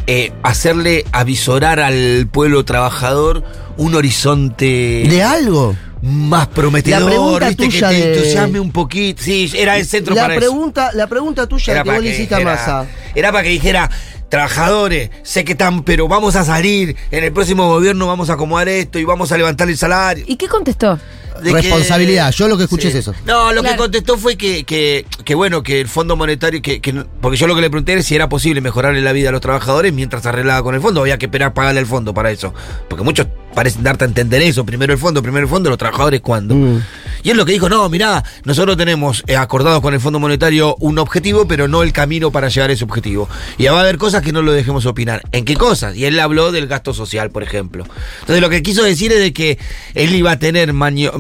eh, 0.08 0.32
hacerle 0.44 1.06
avisorar 1.12 1.80
al 1.80 2.28
pueblo 2.32 2.64
trabajador 2.66 3.44
un 3.78 3.94
horizonte 3.96 4.66
de 5.08 5.24
algo. 5.24 5.76
más 6.02 6.48
prometedor, 6.48 7.02
La 7.02 7.08
pregunta 7.08 7.48
¿viste? 7.50 7.64
que 7.64 7.70
tuya 7.70 7.90
te 7.90 7.96
de- 7.96 8.14
entusiasme 8.18 8.60
un 8.60 8.72
poquito. 8.72 9.22
Sí, 9.24 9.52
era 9.56 9.78
el 9.78 9.86
centro 9.86 10.16
La 10.16 10.22
para 10.24 10.34
eso. 10.36 10.40
pregunta, 10.42 10.92
la 10.94 11.08
pregunta 11.08 11.48
tuya 11.48 11.74
Era 11.74 11.84
que 11.84 11.90
vos 11.92 12.00
le 12.02 12.10
que 12.10 12.16
hiciste 12.16 12.36
a 12.36 12.40
Massa. 12.40 12.86
Era 13.16 13.32
para 13.32 13.44
que 13.44 13.50
dijera, 13.50 13.90
trabajadores, 14.30 15.10
sé 15.24 15.44
que 15.46 15.54
están, 15.54 15.84
pero 15.84 16.08
vamos 16.08 16.36
a 16.36 16.44
salir, 16.44 16.96
en 17.12 17.24
el 17.24 17.32
próximo 17.32 17.68
gobierno 17.68 18.08
vamos 18.08 18.30
a 18.30 18.34
acomodar 18.34 18.68
esto 18.70 19.00
y 19.00 19.04
vamos 19.06 19.32
a 19.32 19.38
levantar 19.38 19.70
el 19.70 19.78
salario. 19.78 20.24
¿Y 20.28 20.36
qué 20.36 20.48
contestó? 20.48 21.00
De 21.42 21.52
que- 21.52 21.62
Responsabilidad, 21.62 22.32
yo 22.32 22.48
lo 22.48 22.58
que 22.58 22.64
escuché 22.64 22.84
Sí. 22.84 22.88
es 22.90 22.96
eso. 22.96 23.14
No, 23.26 23.54
lo 23.54 23.62
Claro. 23.62 23.76
que 23.76 23.78
contestó 23.84 24.18
fue 24.18 24.36
que, 24.38 24.64
que, 24.64 25.06
que, 25.24 25.36
bueno, 25.36 25.62
que 25.62 25.80
el 25.80 25.88
Fondo 25.88 26.16
Monetario, 26.16 26.62
que, 26.64 26.82
que 26.82 26.94
porque 27.22 27.38
yo 27.38 27.46
lo 27.46 27.54
que 27.54 27.62
le 27.62 27.70
pregunté 27.70 27.94
era 27.94 28.02
si 28.02 28.16
era 28.16 28.28
posible 28.28 28.60
mejorarle 28.60 29.02
la 29.02 29.12
vida 29.12 29.30
a 29.30 29.32
los 29.32 29.42
trabajadores 29.42 29.94
mientras 29.94 30.24
se 30.24 30.30
arreglaba 30.30 30.64
con 30.64 30.74
el 30.74 30.82
fondo. 30.82 31.02
Había 31.02 31.20
que 31.20 31.28
esperar 31.28 31.54
pagarle 31.54 31.80
al 31.80 31.86
fondo 31.86 32.12
para 32.12 32.32
eso. 32.32 32.56
Porque 32.90 33.04
muchos 33.04 33.28
parecen 33.58 33.82
darte 33.82 34.04
a 34.04 34.08
entender 34.08 34.40
eso. 34.44 34.64
Primero 34.68 34.94
el 34.94 35.00
fondo, 35.00 35.24
primero 35.24 35.42
el 35.42 35.50
fondo, 35.50 35.72
los 35.72 35.80
trabajadores 35.80 36.22
cuándo. 36.22 36.54
Mm. 36.54 36.80
Y 37.24 37.32
él 37.32 37.38
lo 37.38 37.44
que 37.44 37.54
dijo, 37.54 37.68
no, 37.70 37.90
mirá, 37.90 38.24
nosotros 38.44 38.78
tenemos 38.78 39.24
eh, 39.26 39.36
acordados 39.36 39.82
con 39.82 39.96
el 39.96 40.00
Fondo 40.00 40.20
Monetario 40.20 40.76
un 40.80 41.00
objetivo, 41.00 41.48
pero 41.48 41.68
no 41.68 41.82
el 41.82 41.92
camino 41.92 42.30
para 42.30 42.50
llegar 42.50 42.70
a 42.70 42.74
ese 42.74 42.84
objetivo. 42.84 43.28
Y 43.58 43.66
va 43.66 43.80
a 43.80 43.82
haber 43.82 43.98
cosas 43.98 44.22
que 44.22 44.32
no 44.32 44.44
lo 44.44 44.52
dejemos 44.52 44.86
opinar. 44.86 45.24
¿En 45.32 45.44
qué 45.44 45.56
cosas? 45.56 45.96
Y 45.96 46.06
él 46.06 46.20
habló 46.20 46.52
del 46.52 46.68
gasto 46.68 46.94
social, 46.94 47.32
por 47.32 47.42
ejemplo. 47.42 47.88
Entonces 48.20 48.42
lo 48.42 48.50
que 48.52 48.62
quiso 48.62 48.84
decir 48.84 49.12
es 49.12 49.20
de 49.22 49.34
que 49.34 49.58
él 49.96 50.14
iba 50.14 50.34
a 50.34 50.38
tener, 50.38 50.72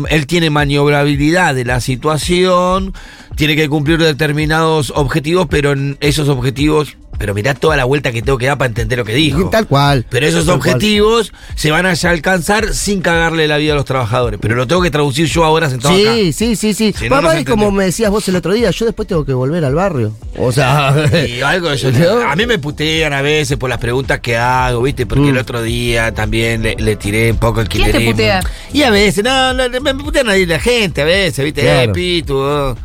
él 0.09 0.27
tiene 0.27 0.51
maniobrabilidad 0.51 1.55
de 1.55 1.65
la 1.65 1.81
situación, 1.81 2.93
tiene 3.35 3.55
que 3.55 3.67
cumplir 3.67 3.97
determinados 3.97 4.93
objetivos, 4.95 5.47
pero 5.49 5.71
en 5.71 5.97
esos 6.01 6.29
objetivos, 6.29 6.97
pero 7.17 7.33
mirá 7.33 7.53
toda 7.53 7.75
la 7.77 7.85
vuelta 7.85 8.11
que 8.11 8.21
tengo 8.21 8.37
que 8.37 8.45
dar 8.45 8.57
para 8.57 8.67
entender 8.67 8.97
lo 8.99 9.05
que 9.05 9.13
dijo. 9.13 9.49
Tal 9.49 9.67
cual. 9.67 10.05
Pero 10.09 10.25
esos 10.27 10.45
Tal 10.45 10.57
cual. 10.59 10.69
objetivos 10.75 11.31
se 11.55 11.71
van 11.71 11.85
a 11.85 11.91
alcanzar 11.91 12.73
sin 12.73 13.01
cagarle 13.01 13.47
la 13.47 13.57
vida 13.57 13.73
a 13.73 13.75
los 13.75 13.85
trabajadores. 13.85 14.39
Pero 14.41 14.55
lo 14.55 14.67
tengo 14.67 14.81
que 14.81 14.91
traducir 14.91 15.27
yo 15.27 15.43
ahora 15.43 15.69
sentado 15.69 15.93
acá. 15.93 16.13
Sí, 16.13 16.33
sí, 16.33 16.55
sí, 16.55 16.73
sí. 16.73 16.93
Si 16.97 17.09
Papá, 17.09 17.33
no 17.33 17.39
y 17.39 17.45
como 17.45 17.71
me 17.71 17.85
decías 17.85 18.11
vos 18.11 18.27
el 18.29 18.35
otro 18.35 18.53
día, 18.53 18.69
yo 18.71 18.85
después 18.85 19.07
tengo 19.07 19.25
que 19.25 19.33
volver 19.33 19.63
al 19.65 19.75
barrio. 19.75 20.13
O 20.37 20.51
sea. 20.51 20.93
Y 21.27 21.41
algo 21.41 21.69
de 21.69 21.75
eso. 21.75 21.91
¿No? 21.91 22.21
A 22.29 22.35
mí 22.35 22.45
me 22.45 22.59
putean 22.59 23.13
a 23.13 23.21
veces 23.21 23.57
por 23.57 23.69
las 23.69 23.79
preguntas 23.79 24.19
que 24.19 24.37
hago, 24.37 24.81
¿viste? 24.83 25.05
Porque 25.05 25.25
Mm. 25.25 25.29
el 25.29 25.37
otro 25.39 25.61
día 25.61 26.13
también 26.13 26.61
le, 26.61 26.75
le 26.75 26.95
tiré 26.95 27.31
un 27.31 27.37
poco 27.37 27.61
el 27.61 27.67
¿Quién 27.67 27.91
te 27.91 27.99
putea? 28.01 28.41
Y 28.71 28.83
a 28.83 28.89
veces, 28.91 29.23
no, 29.23 29.53
no, 29.53 29.67
me 29.69 29.79
me 29.79 29.95
putean 29.95 30.29
ahí 30.29 30.45
la 30.45 30.59
gente, 30.59 31.01
a 31.01 31.05
veces, 31.05 31.43
¿viste? 31.43 31.61
Claro. 31.61 31.91
Eh, 31.91 31.93
pitu. 31.93 32.35
oh. 32.35 32.75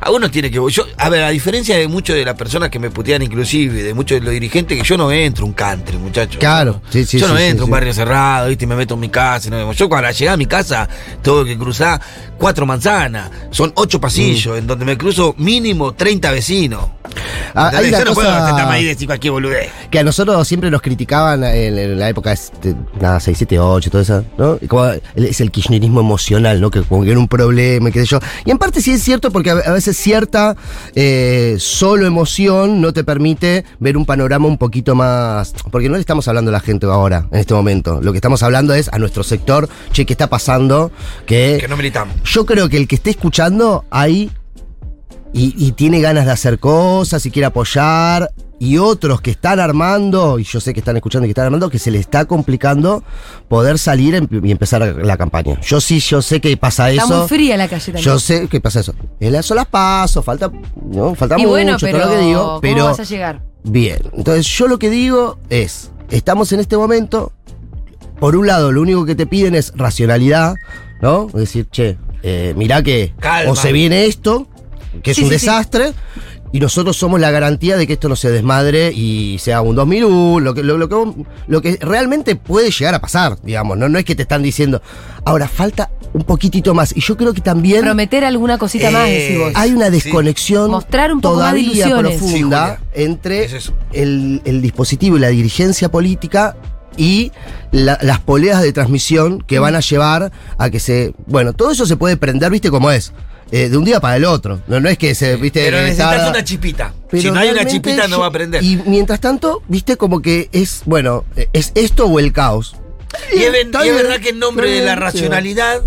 A 0.00 0.10
uno 0.10 0.30
tiene 0.30 0.50
que. 0.50 0.58
Yo, 0.70 0.84
a 0.98 1.08
ver, 1.08 1.22
a 1.22 1.30
diferencia 1.30 1.76
de 1.76 1.88
muchos 1.88 2.14
de 2.16 2.24
las 2.24 2.34
personas 2.34 2.68
que 2.70 2.78
me 2.78 2.90
putean, 2.90 3.22
inclusive, 3.22 3.82
de 3.82 3.94
muchos 3.94 4.18
de 4.20 4.24
los 4.24 4.32
dirigentes, 4.34 4.76
que 4.78 4.84
yo 4.84 4.96
no 4.96 5.10
entro 5.10 5.46
un 5.46 5.52
country, 5.52 5.96
muchachos. 5.96 6.36
Claro, 6.38 6.82
sí, 6.90 7.04
sí, 7.04 7.18
Yo 7.18 7.28
no 7.28 7.36
sí, 7.36 7.42
sí, 7.42 7.48
entro 7.48 7.62
a 7.62 7.66
un 7.66 7.68
sí. 7.70 7.72
barrio 7.72 7.94
cerrado, 7.94 8.48
¿viste? 8.48 8.64
Y 8.64 8.66
me 8.68 8.76
meto 8.76 8.94
en 8.94 9.00
mi 9.00 9.08
casa. 9.08 9.48
no, 9.50 9.72
Yo 9.72 9.88
cuando 9.88 10.10
llegué 10.10 10.28
a 10.28 10.36
mi 10.36 10.46
casa, 10.46 10.88
tengo 11.22 11.44
que 11.44 11.56
cruzar 11.56 12.00
cuatro 12.38 12.66
manzanas. 12.66 13.30
Son 13.50 13.72
ocho 13.76 13.98
Mm. 13.98 14.00
pasillos, 14.00 14.58
en 14.58 14.66
donde 14.66 14.84
me 14.84 14.98
cruzo 14.98 15.34
mínimo 15.38 15.94
30 15.94 16.30
vecinos. 16.32 16.86
Ah, 17.54 17.70
hay 17.74 17.88
una 17.88 17.98
Yo 18.00 18.04
no 18.06 18.14
cosa- 18.14 18.70
ahí 18.70 18.96
cualquier 19.06 19.32
boludez. 19.32 19.70
que 19.90 19.98
a 19.98 20.04
nosotros 20.04 20.46
siempre 20.48 20.70
nos 20.70 20.80
criticaban 20.82 21.44
en, 21.44 21.78
en 21.78 21.98
la 21.98 22.08
época, 22.08 22.32
este, 22.32 22.74
nada, 23.00 23.20
6, 23.20 23.36
7, 23.38 23.58
8, 23.58 23.90
todo 23.90 24.02
eso, 24.02 24.24
¿no? 24.38 24.58
Y 24.60 24.66
como 24.66 24.86
es 25.14 25.40
el 25.40 25.50
kirchnerismo 25.50 26.00
emocional, 26.00 26.60
¿no? 26.60 26.70
Que 26.70 26.82
como 26.82 27.04
que 27.04 27.10
era 27.10 27.18
un 27.18 27.28
problema, 27.28 27.88
y 27.88 27.92
qué 27.92 28.00
sé 28.00 28.06
yo. 28.06 28.18
Y 28.44 28.50
en 28.50 28.58
parte 28.58 28.80
sí 28.80 28.92
es 28.92 29.02
cierto 29.02 29.30
porque 29.30 29.50
a, 29.50 29.54
a 29.54 29.72
veces 29.72 29.96
cierta 29.96 30.56
eh, 30.94 31.56
solo 31.58 32.06
emoción 32.06 32.80
no 32.80 32.92
te 32.92 33.04
permite 33.04 33.64
ver 33.78 33.96
un 33.96 34.06
panorama 34.06 34.46
un 34.46 34.58
poquito 34.58 34.94
más... 34.94 35.52
Porque 35.70 35.88
no 35.88 35.94
le 35.94 36.00
estamos 36.00 36.26
hablando 36.28 36.50
a 36.50 36.52
la 36.52 36.60
gente 36.60 36.86
ahora, 36.86 37.26
en 37.32 37.38
este 37.40 37.54
momento. 37.54 38.00
Lo 38.02 38.12
que 38.12 38.18
estamos 38.18 38.42
hablando 38.42 38.74
es 38.74 38.88
a 38.92 38.98
nuestro 38.98 39.22
sector, 39.22 39.68
che, 39.92 40.04
¿qué 40.06 40.12
está 40.12 40.28
pasando? 40.28 40.90
Que, 41.26 41.58
Que 41.60 41.68
no 41.68 41.76
militamos. 41.76 42.14
yo 42.24 42.44
creo 42.46 42.68
que 42.68 42.76
el 42.76 42.88
que 42.88 42.96
esté 42.96 43.10
escuchando 43.10 43.84
ahí 43.90 44.30
y, 45.34 45.54
y 45.58 45.72
tiene 45.72 46.00
ganas 46.00 46.24
de 46.24 46.32
hacer 46.32 46.58
cosas 46.58 47.26
y 47.26 47.30
quiere 47.30 47.46
apoyar, 47.46 48.30
y 48.58 48.78
otros 48.78 49.20
que 49.20 49.32
están 49.32 49.60
armando, 49.60 50.38
y 50.38 50.44
yo 50.44 50.60
sé 50.60 50.72
que 50.72 50.80
están 50.80 50.96
escuchando 50.96 51.26
y 51.26 51.28
que 51.28 51.32
están 51.32 51.46
armando, 51.46 51.68
que 51.68 51.78
se 51.78 51.90
le 51.90 51.98
está 51.98 52.24
complicando 52.24 53.02
poder 53.48 53.78
salir 53.78 54.26
y 54.30 54.50
empezar 54.50 54.80
la 54.82 55.16
campaña. 55.16 55.60
Yo 55.60 55.80
sí, 55.80 56.00
yo 56.00 56.22
sé 56.22 56.40
que 56.40 56.56
pasa 56.56 56.90
Está 56.90 57.04
eso. 57.04 57.18
muy 57.18 57.28
fría 57.28 57.56
la 57.56 57.68
calle 57.68 57.84
también. 57.84 58.04
Yo 58.04 58.18
sé 58.18 58.48
que 58.48 58.60
pasa 58.60 58.80
eso. 58.80 58.94
En 59.20 59.32
las 59.32 59.50
paso, 59.70 60.22
falta, 60.22 60.50
¿no? 60.82 61.14
falta 61.14 61.36
y 61.36 61.42
mucho, 61.42 61.50
bueno, 61.50 61.76
pero, 61.80 61.98
todo 62.00 62.08
lo 62.08 62.16
que 62.16 62.26
digo, 62.26 62.42
¿cómo 62.42 62.60
pero 62.60 62.84
vas 62.86 63.00
a 63.00 63.04
llegar? 63.04 63.42
Bien, 63.64 63.98
entonces 64.14 64.46
yo 64.46 64.68
lo 64.68 64.78
que 64.78 64.90
digo 64.90 65.38
es, 65.50 65.90
estamos 66.10 66.52
en 66.52 66.60
este 66.60 66.76
momento, 66.76 67.32
por 68.20 68.36
un 68.36 68.46
lado 68.46 68.72
lo 68.72 68.80
único 68.80 69.04
que 69.04 69.14
te 69.14 69.26
piden 69.26 69.54
es 69.54 69.72
racionalidad, 69.74 70.54
¿no? 71.02 71.26
Es 71.28 71.34
decir, 71.34 71.66
che, 71.70 71.98
eh, 72.22 72.54
mirá 72.56 72.82
que 72.82 73.12
Calma. 73.18 73.52
o 73.52 73.56
se 73.56 73.72
viene 73.72 74.06
esto, 74.06 74.48
que 75.02 75.10
es 75.12 75.16
Sí, 75.16 75.22
un 75.24 75.30
sí, 75.30 75.38
sí. 75.38 75.46
desastre, 75.46 75.92
y 76.52 76.60
nosotros 76.60 76.96
somos 76.96 77.18
la 77.20 77.30
garantía 77.32 77.76
de 77.76 77.86
que 77.86 77.94
esto 77.94 78.08
no 78.08 78.14
se 78.16 78.30
desmadre 78.30 78.92
y 78.92 79.38
sea 79.40 79.60
un 79.60 79.74
2001, 79.74 80.38
lo 80.40 80.54
que, 80.54 80.62
lo, 80.62 80.78
lo 80.78 80.88
que, 80.88 81.24
lo 81.48 81.60
que 81.62 81.78
realmente 81.80 82.36
puede 82.36 82.70
llegar 82.70 82.94
a 82.94 83.00
pasar, 83.00 83.36
digamos, 83.42 83.76
¿no? 83.76 83.88
No 83.88 83.98
es 83.98 84.04
que 84.04 84.14
te 84.14 84.22
están 84.22 84.42
diciendo, 84.42 84.80
ahora 85.24 85.48
falta 85.48 85.90
un 86.12 86.22
poquitito 86.22 86.72
más, 86.72 86.96
y 86.96 87.00
yo 87.00 87.16
creo 87.16 87.34
que 87.34 87.40
también... 87.40 87.82
Prometer 87.82 88.24
alguna 88.24 88.56
cosita 88.56 88.90
más, 88.92 89.08
Eh, 89.08 89.12
decís 89.18 89.38
vos. 89.40 89.52
Hay 89.56 89.72
una 89.72 89.86
Sí. 89.86 89.92
desconexión 89.92 90.70
Mostrar 90.70 91.12
un 91.12 91.20
poco 91.20 91.34
más 91.36 91.42
todavía 91.54 91.62
ilusiones. 91.64 92.18
profunda 92.18 92.78
Sí, 92.94 93.02
entre 93.02 93.44
Es 93.46 93.72
el, 93.92 94.40
el 94.44 94.62
dispositivo 94.62 95.16
y 95.16 95.20
la 95.20 95.28
dirigencia 95.28 95.90
política 95.90 96.54
y 96.96 97.32
la- 97.72 97.98
las 98.00 98.20
poleas 98.20 98.62
de 98.62 98.72
transmisión 98.72 99.40
que 99.40 99.58
van 99.58 99.74
a 99.74 99.80
llevar 99.80 100.30
a 100.56 100.70
que 100.70 100.78
se. 100.78 101.14
Bueno, 101.26 101.52
todo 101.52 101.72
eso 101.72 101.84
se 101.84 101.96
puede 101.96 102.16
prender, 102.16 102.52
viste 102.52 102.70
cómo 102.70 102.92
es. 102.92 103.12
Eh, 103.50 103.68
de 103.68 103.76
un 103.76 103.84
día 103.84 104.00
para 104.00 104.16
el 104.16 104.24
otro. 104.24 104.60
No, 104.66 104.80
no 104.80 104.88
es 104.88 104.98
que 104.98 105.14
se, 105.14 105.36
viste. 105.36 105.64
Pero 105.64 105.78
necesitas 105.78 106.28
una 106.28 106.44
chispita. 106.44 106.94
pero 107.10 107.22
si 107.22 107.30
no 107.30 107.38
hay 107.38 107.50
una 107.50 107.66
chispita, 107.66 108.08
no 108.08 108.20
va 108.20 108.26
a 108.26 108.28
aprender. 108.28 108.62
Y 108.62 108.76
mientras 108.86 109.20
tanto, 109.20 109.62
viste 109.68 109.96
como 109.96 110.20
que 110.22 110.48
es, 110.52 110.82
bueno, 110.86 111.24
es 111.52 111.72
esto 111.74 112.06
o 112.06 112.18
el 112.18 112.32
caos. 112.32 112.76
Y 113.32 113.42
es, 113.42 113.52
verdad 113.52 114.20
que 114.20 114.30
en 114.30 114.38
nombre 114.38 114.70
de 114.70 114.84
la 114.84 114.96
racionalidad 114.96 115.82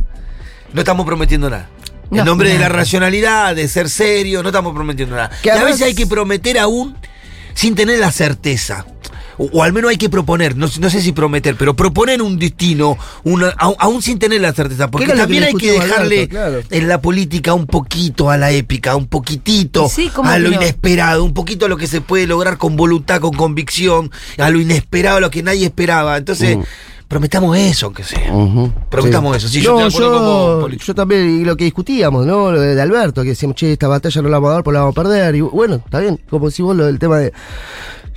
no 0.74 0.80
estamos 0.80 1.06
prometiendo 1.06 1.50
nada. 1.50 1.70
No, 2.10 2.20
en 2.20 2.26
nombre 2.26 2.50
de 2.50 2.60
la 2.60 2.70
racionalidad, 2.70 3.56
de 3.56 3.68
ser 3.68 3.90
serio, 3.90 4.42
no 4.42 4.50
estamos 4.50 4.74
prometiendo 4.74 5.16
nada. 5.16 5.30
Que 5.42 5.50
y 5.50 5.52
a 5.52 5.64
veces 5.64 5.82
hay 5.82 5.96
que 5.96 6.08
prometer 6.08 6.58
aún 6.58 6.96
sin 7.54 7.76
tener 7.76 8.00
la 8.00 8.12
certeza. 8.12 8.86
O, 9.38 9.50
o 9.53 9.63
al 9.63 9.74
menos 9.74 9.91
hay 9.91 9.98
que 9.98 10.10
proponer, 10.10 10.56
no, 10.58 10.67
sé- 10.67 10.79
no 10.79 10.89
sé 10.89 11.01
si 11.01 11.12
prometer, 11.12 11.56
pero 11.56 11.75
proponer 11.75 12.22
un 12.22 12.39
destino, 12.39 12.98
una- 13.24 13.50
aún 13.58 14.01
sin 14.01 14.17
tener 14.20 14.41
la 14.41 14.53
certeza. 14.53 14.89
Porque 14.89 15.08
que 15.08 15.13
también 15.13 15.44
hay 15.44 15.53
que 15.53 15.72
dejarle 15.74 16.27
claro. 16.27 16.62
en 16.70 16.88
la 16.88 17.01
política 17.01 17.53
un 17.53 17.67
poquito 17.67 18.29
a 18.29 18.38
la 18.38 18.51
épica, 18.51 18.96
un 18.96 19.08
poquitito 19.08 19.86
Y 19.86 19.89
sí, 19.89 20.10
¿cómo 20.13 20.29
a 20.29 20.39
lo 20.39 20.50
no? 20.50 20.56
inesperado, 20.56 21.24
un 21.24 21.34
poquito 21.34 21.65
a 21.65 21.70
lo 21.70 21.77
que 21.77 21.88
se 21.88 22.01
puede 22.01 22.25
lograr 22.27 22.58
con 22.58 22.75
voluntad, 22.75 23.22
con 23.22 23.34
convicción, 23.34 24.12
a 24.38 24.50
lo 24.50 24.60
inesperado, 24.60 25.17
a 25.17 25.22
lo 25.22 25.29
que 25.32 25.44
nadie 25.44 25.65
esperaba. 25.65 26.17
Entonces, 26.17 26.58
prometamos 27.08 27.56
eso, 27.58 27.86
aunque 27.86 28.03
sea. 28.03 28.34
Prometamos 28.89 29.38
eso. 29.38 29.48
Sí, 29.48 29.62
yo 29.62 29.79
No, 29.79 29.89
yo, 29.89 30.67
yo 30.70 30.96
también, 30.96 31.41
y 31.41 31.46
lo 31.46 31.56
que 31.56 31.65
discutíamos, 31.65 32.25
¿no? 32.25 32.51
Lo 32.51 32.60
de, 32.60 32.75
de 32.75 32.82
Alberto, 32.82 33.22
que 33.24 33.29
decíamos, 33.29 33.56
che, 33.56 33.72
esta 33.74 33.88
batalla 33.88 34.22
no 34.22 34.29
la 34.29 34.38
vamos 34.39 34.50
a 34.50 34.53
dar, 34.56 34.63
pues 34.63 34.74
la 34.74 34.79
vamos 34.82 34.98
a 34.98 35.01
perder. 35.03 35.36
Y 35.36 35.41
bueno, 35.41 35.75
está 35.75 36.00
bien, 36.00 36.20
como 36.29 36.50
si 36.50 36.62
vos 36.63 36.75
lo 36.75 36.86
del 36.86 36.98
tema 37.00 37.17
de. 37.20 37.32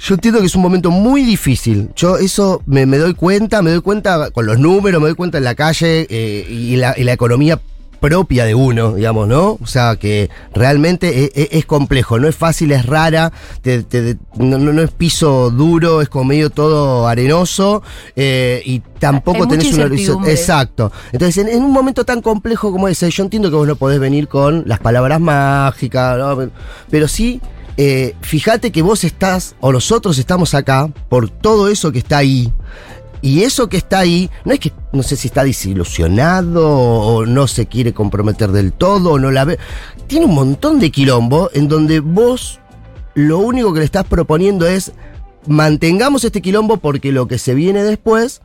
Yo 0.01 0.15
entiendo 0.15 0.41
que 0.41 0.47
es 0.47 0.55
un 0.55 0.63
momento 0.63 0.91
muy 0.91 1.23
difícil. 1.23 1.91
Yo 1.95 2.17
eso 2.17 2.63
me, 2.67 2.87
me 2.87 2.97
doy 2.99 3.15
cuenta, 3.15 3.61
me 3.63 3.71
doy 3.71 3.83
cuenta 3.83 4.31
con 4.31 4.47
los 4.47 4.59
números, 4.59 5.01
me 5.01 5.09
doy 5.09 5.15
cuenta 5.17 5.39
en 5.39 5.45
la 5.45 5.55
calle 5.55 6.07
eh, 6.09 6.47
y, 6.49 6.77
la, 6.77 6.95
y 6.97 7.05
la 7.05 7.13
economía 7.13 7.61
propia 8.01 8.47
de 8.47 8.55
uno, 8.55 8.95
digamos, 8.95 9.29
¿no? 9.29 9.59
O 9.63 9.67
sea, 9.67 9.97
que 9.97 10.31
realmente 10.55 11.25
e- 11.25 11.33
e- 11.35 11.49
es, 11.59 11.67
complejo, 11.67 12.19
no 12.19 12.29
es 12.29 12.35
fácil, 12.35 12.73
es 12.73 12.87
rara, 12.87 13.31
te- 13.61 13.83
te- 13.83 14.17
no, 14.39 14.57
no- 14.59 14.81
es 14.83 14.91
piso 14.91 15.51
duro, 15.51 16.01
es 16.01 16.09
como 16.09 16.25
medio 16.25 16.49
todo 16.49 17.07
arenoso 17.07 17.83
eh, 18.17 18.63
y 18.65 18.81
tampoco 18.99 19.43
Hay 19.43 19.49
tenés 19.51 19.75
una 19.75 19.85
horizonte. 19.85 20.31
Exacto. 20.31 20.91
Entonces, 21.13 21.45
en, 21.45 21.51
en 21.55 21.63
un 21.63 21.73
momento 21.73 22.07
tan 22.07 22.23
complejo 22.23 22.73
como 22.73 22.89
ese, 22.89 23.11
yo 23.11 23.23
entiendo 23.23 23.51
que 23.51 23.57
vos 23.57 23.69
no 23.69 23.77
podés 23.77 24.01
venir 24.01 24.29
con 24.29 24.63
las 24.67 24.79
palabras 24.81 25.21
mágicas, 25.21 26.19
pero 26.89 27.07
sí, 27.07 27.43
eh, 27.77 28.15
fíjate 28.21 28.73
que 28.73 28.83
vos 28.83 29.05
estás, 29.05 29.55
o 29.61 29.73
nosotros 29.73 30.19
estamos 30.19 30.55
acá, 30.55 30.91
por 31.09 31.31
todo 31.31 31.69
eso 31.69 31.93
que 31.93 31.99
está 31.99 32.19
ahí. 32.19 32.53
Y 33.23 33.43
eso 33.43 33.69
que 33.69 33.77
está 33.77 33.99
ahí, 33.99 34.31
no 34.45 34.53
es 34.53 34.61
que, 34.61 34.73
no 34.93 35.03
sé 35.03 35.17
si 35.17 35.29
está 35.29 35.45
desilusionado 35.45 36.69
o 36.69 37.27
no 37.27 37.47
se 37.47 37.67
quiere 37.67 37.93
comprometer 37.93 38.51
del 38.51 38.73
todo 38.73 39.13
o 39.13 39.19
no 39.19 39.31
la 39.31 39.45
ve. 39.45 39.59
Tiene 40.07 40.27
un 40.27 40.35
montón 40.35 40.81
de 40.81 40.91
quilombo 40.91 41.51
en 41.53 41.69
donde 41.69 42.01
vos 42.01 42.61
lo 43.15 43.39
único 43.39 43.73
que 43.73 43.81
le 43.81 43.85
estás 43.85 44.07
proponiendo 44.07 44.67
es 44.67 44.93
mantengamos 45.47 46.25
este 46.25 46.43
quilombo 46.43 46.79
porque 46.79 47.13
lo 47.13 47.29
que 47.29 47.39
se 47.39 47.55
viene 47.55 47.83
después 47.83 48.41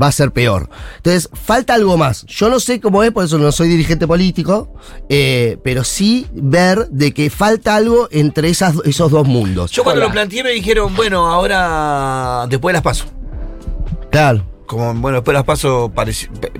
va 0.00 0.08
a 0.08 0.12
ser 0.12 0.30
peor. 0.32 0.68
Entonces, 0.96 1.28
falta 1.32 1.74
algo 1.74 1.96
más. 1.96 2.24
Yo 2.26 2.48
no 2.50 2.60
sé 2.60 2.80
cómo 2.80 3.02
es, 3.02 3.12
por 3.12 3.24
eso 3.24 3.38
no 3.38 3.50
soy 3.52 3.68
dirigente 3.68 4.06
político, 4.06 4.74
eh, 5.08 5.58
pero 5.64 5.84
sí 5.84 6.26
ver 6.32 6.88
de 6.90 7.12
que 7.12 7.30
falta 7.30 7.76
algo 7.76 8.08
entre 8.10 8.48
esas, 8.50 8.74
esos 8.84 9.10
dos 9.10 9.26
mundos. 9.26 9.70
Yo 9.70 9.82
cuando 9.84 10.00
Hola. 10.00 10.08
lo 10.08 10.12
planteé 10.12 10.42
me 10.44 10.50
dijeron, 10.50 10.94
bueno, 10.94 11.26
ahora 11.26 12.46
después 12.48 12.72
las 12.72 12.82
paso. 12.82 13.04
Claro. 14.10 14.44
Como, 14.66 14.92
bueno, 14.94 15.18
después 15.18 15.32
las 15.34 15.44
paso, 15.44 15.92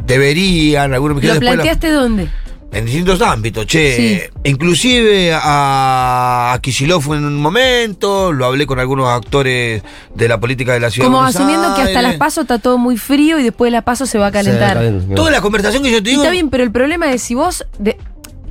deberían, 0.05 0.95
algunos 0.95 1.17
me 1.17 1.23
¿Lo 1.23 1.29
las- 1.35 1.39
planteaste 1.41 1.91
dónde? 1.91 2.29
En 2.73 2.85
distintos 2.85 3.23
ámbitos, 3.23 3.67
che. 3.67 3.97
Sí. 3.97 4.21
Inclusive 4.45 5.33
a, 5.33 6.53
a 6.53 6.59
Kicillof 6.61 7.07
en 7.09 7.25
un 7.25 7.41
momento, 7.41 8.33
lo 8.33 8.45
hablé 8.47 8.67
con 8.67 8.79
algunos 8.79 9.09
actores 9.09 9.83
de 10.15 10.29
la 10.29 10.39
política 10.39 10.73
de 10.75 10.81
la 10.81 10.91
ciudad 10.91 11.09
Como 11.09 11.23
de 11.23 11.29
asumiendo 11.29 11.75
que 11.75 11.83
hasta 11.83 12.03
las 12.03 12.17
pasos 12.17 12.43
está 12.43 12.59
todo 12.59 12.77
muy 12.77 12.97
frío 12.99 13.39
y 13.39 13.43
después 13.45 13.69
de 13.69 13.73
la 13.73 13.83
paso 13.83 14.05
se 14.05 14.19
va 14.19 14.27
a 14.27 14.33
calentar. 14.33 14.79
Toda 15.15 15.31
la 15.31 15.41
conversación 15.41 15.83
que 15.83 15.91
yo 15.91 16.03
te 16.03 16.09
Y 16.11 16.13
digo. 16.13 16.23
está 16.25 16.33
bien, 16.33 16.51
pero 16.51 16.65
el 16.65 16.71
problema 16.73 17.11
es 17.13 17.23
si 17.23 17.35
vos. 17.35 17.65
de- 17.79 17.97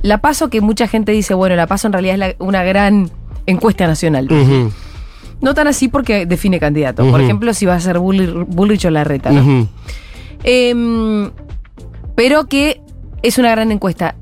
la 0.02 0.18
paso 0.18 0.50
que 0.50 0.60
mucha 0.60 0.86
gente 0.88 1.10
dice, 1.12 1.34
bueno, 1.34 1.56
la 1.56 1.66
paso 1.66 1.86
en 1.88 1.92
realidad 1.92 2.14
es 2.14 2.18
la- 2.20 2.34
una 2.38 2.62
gran 2.64 3.10
encuesta 3.46 3.86
nacional. 3.86 4.28
No 5.40 5.54
tan 5.54 5.68
así 5.68 5.88
porque 5.88 6.26
define 6.26 6.58
candidatos. 6.58 7.06
Por 7.10 7.20
ejemplo, 7.20 7.52
si 7.54 7.66
va 7.66 7.74
a 7.74 7.80
ser 7.80 7.98
Bullrich, 7.98 8.30
Bullrich 8.48 8.84
o 8.86 8.90
Larreta, 8.90 9.30
¿no? 9.30 9.68
Em, 10.42 11.30
pero 12.14 12.46
que 12.46 12.80
es 13.22 13.38
una 13.38 13.50
gran 13.50 13.72
encuesta. 13.72 14.14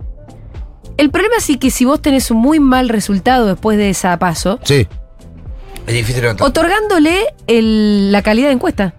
El 0.96 1.10
problema 1.10 1.36
sí 1.40 1.56
que 1.58 1.70
si 1.70 1.84
vos 1.84 2.00
tenés 2.00 2.30
un 2.30 2.38
muy 2.38 2.60
mal 2.60 2.88
resultado 2.88 3.46
después 3.46 3.76
de 3.78 3.90
esa 3.90 4.16
paso, 4.18 4.58
Sí. 4.62 4.86
Es 5.86 5.92
difícil 5.94 6.22
levantar. 6.22 6.46
otorgándole 6.46 7.26
el- 7.46 8.10
la 8.12 8.22
calidad 8.22 8.46
de 8.48 8.54
encuesta. 8.54 8.94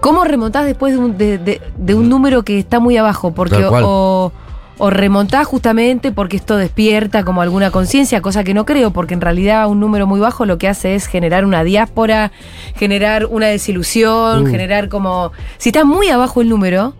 ¿Cómo 0.00 0.24
remontás 0.24 0.64
después 0.64 0.94
de 0.94 0.98
un, 0.98 1.18
de, 1.18 1.38
de- 1.38 1.60
de 1.76 1.94
un 1.94 2.08
número 2.08 2.42
que 2.42 2.58
está 2.58 2.80
muy 2.80 2.96
abajo? 2.96 3.32
Porque 3.34 3.56
o, 3.86 4.32
o 4.78 4.90
remontás 4.90 5.46
justamente 5.46 6.10
porque 6.10 6.36
esto 6.38 6.56
despierta 6.56 7.22
como 7.22 7.42
alguna 7.42 7.70
conciencia, 7.70 8.22
cosa 8.22 8.42
que 8.44 8.54
no 8.54 8.64
creo, 8.64 8.92
porque 8.92 9.12
en 9.12 9.20
realidad 9.20 9.68
un 9.68 9.78
número 9.78 10.06
muy 10.06 10.18
bajo 10.18 10.46
lo 10.46 10.56
que 10.56 10.68
hace 10.68 10.94
es 10.94 11.06
generar 11.06 11.44
una 11.44 11.62
diáspora, 11.64 12.32
generar 12.76 13.26
una 13.26 13.48
desilusión, 13.48 14.46
generar 14.46 14.88
como... 14.88 15.32
Si 15.58 15.68
está 15.68 15.84
muy 15.84 16.08
abajo 16.08 16.40
el 16.40 16.48
número. 16.48 16.94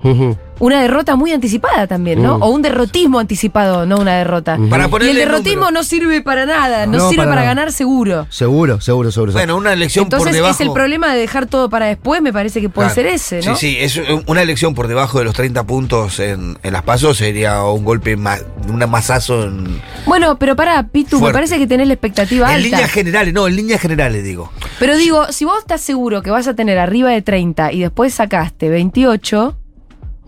Una 0.60 0.80
derrota 0.80 1.16
muy 1.16 1.32
anticipada 1.32 1.86
también, 1.86 2.22
¿no? 2.22 2.38
Mm. 2.38 2.42
O 2.42 2.50
un 2.50 2.62
derrotismo 2.62 3.18
anticipado, 3.18 3.84
no 3.86 3.98
una 3.98 4.16
derrota. 4.18 4.56
Para 4.70 4.88
Y 5.04 5.08
el 5.10 5.16
derrotismo 5.16 5.56
número. 5.66 5.70
no 5.72 5.82
sirve 5.84 6.22
para 6.22 6.46
nada, 6.46 6.86
no, 6.86 6.98
No, 6.98 7.08
sirve 7.10 7.24
para 7.26 7.42
ganar 7.42 7.72
seguro. 7.72 8.26
Seguro, 8.30 8.80
seguro, 8.80 9.10
seguro. 9.10 9.32
Bueno, 9.32 9.56
una 9.56 9.72
elección 9.72 10.04
por 10.08 10.18
Entonces 10.18 10.36
debajo. 10.36 10.54
es 10.54 10.60
el 10.60 10.72
problema 10.72 11.12
de 11.12 11.18
dejar 11.18 11.46
todo 11.46 11.68
para 11.68 11.86
después, 11.86 12.22
me 12.22 12.32
parece 12.32 12.60
que 12.60 12.68
puede 12.68 12.88
Claro. 12.92 12.94
ser 12.94 13.06
ese, 13.06 13.40
¿no? 13.48 13.56
Sí, 13.56 13.72
sí, 13.72 13.76
es 13.80 14.00
una 14.26 14.42
elección 14.42 14.74
por 14.74 14.86
debajo 14.86 15.18
de 15.18 15.24
los 15.24 15.34
30 15.34 15.64
puntos 15.64 16.20
en, 16.20 16.58
en 16.62 16.72
las 16.72 16.82
pasos 16.82 17.16
sería 17.16 17.62
un 17.64 17.84
golpe, 17.84 18.16
más, 18.16 18.44
un 18.68 18.78
masazo 18.90 19.44
en, 19.44 19.80
Bueno, 20.06 20.38
pero 20.38 20.56
para, 20.56 20.82
Pitu, 20.88 21.20
me 21.20 21.32
parece 21.32 21.58
que 21.58 21.66
tenés 21.66 21.86
la 21.88 21.94
expectativa 21.94 22.48
en 22.48 22.54
alta. 22.56 22.68
líneas 22.68 22.90
generales. 22.90 23.34
No, 23.34 23.46
en 23.46 23.56
líneas 23.56 23.80
generales 23.80 24.22
digo. 24.24 24.52
Pero 24.78 24.96
digo, 24.96 25.32
si 25.32 25.44
vos 25.44 25.58
estás 25.58 25.80
seguro 25.80 26.22
que 26.22 26.30
vas 26.30 26.46
a 26.48 26.54
tener 26.54 26.78
arriba 26.78 27.10
de 27.10 27.22
30 27.22 27.72
y 27.72 27.80
después 27.80 28.12
sacaste 28.14 28.68
28 28.68 29.56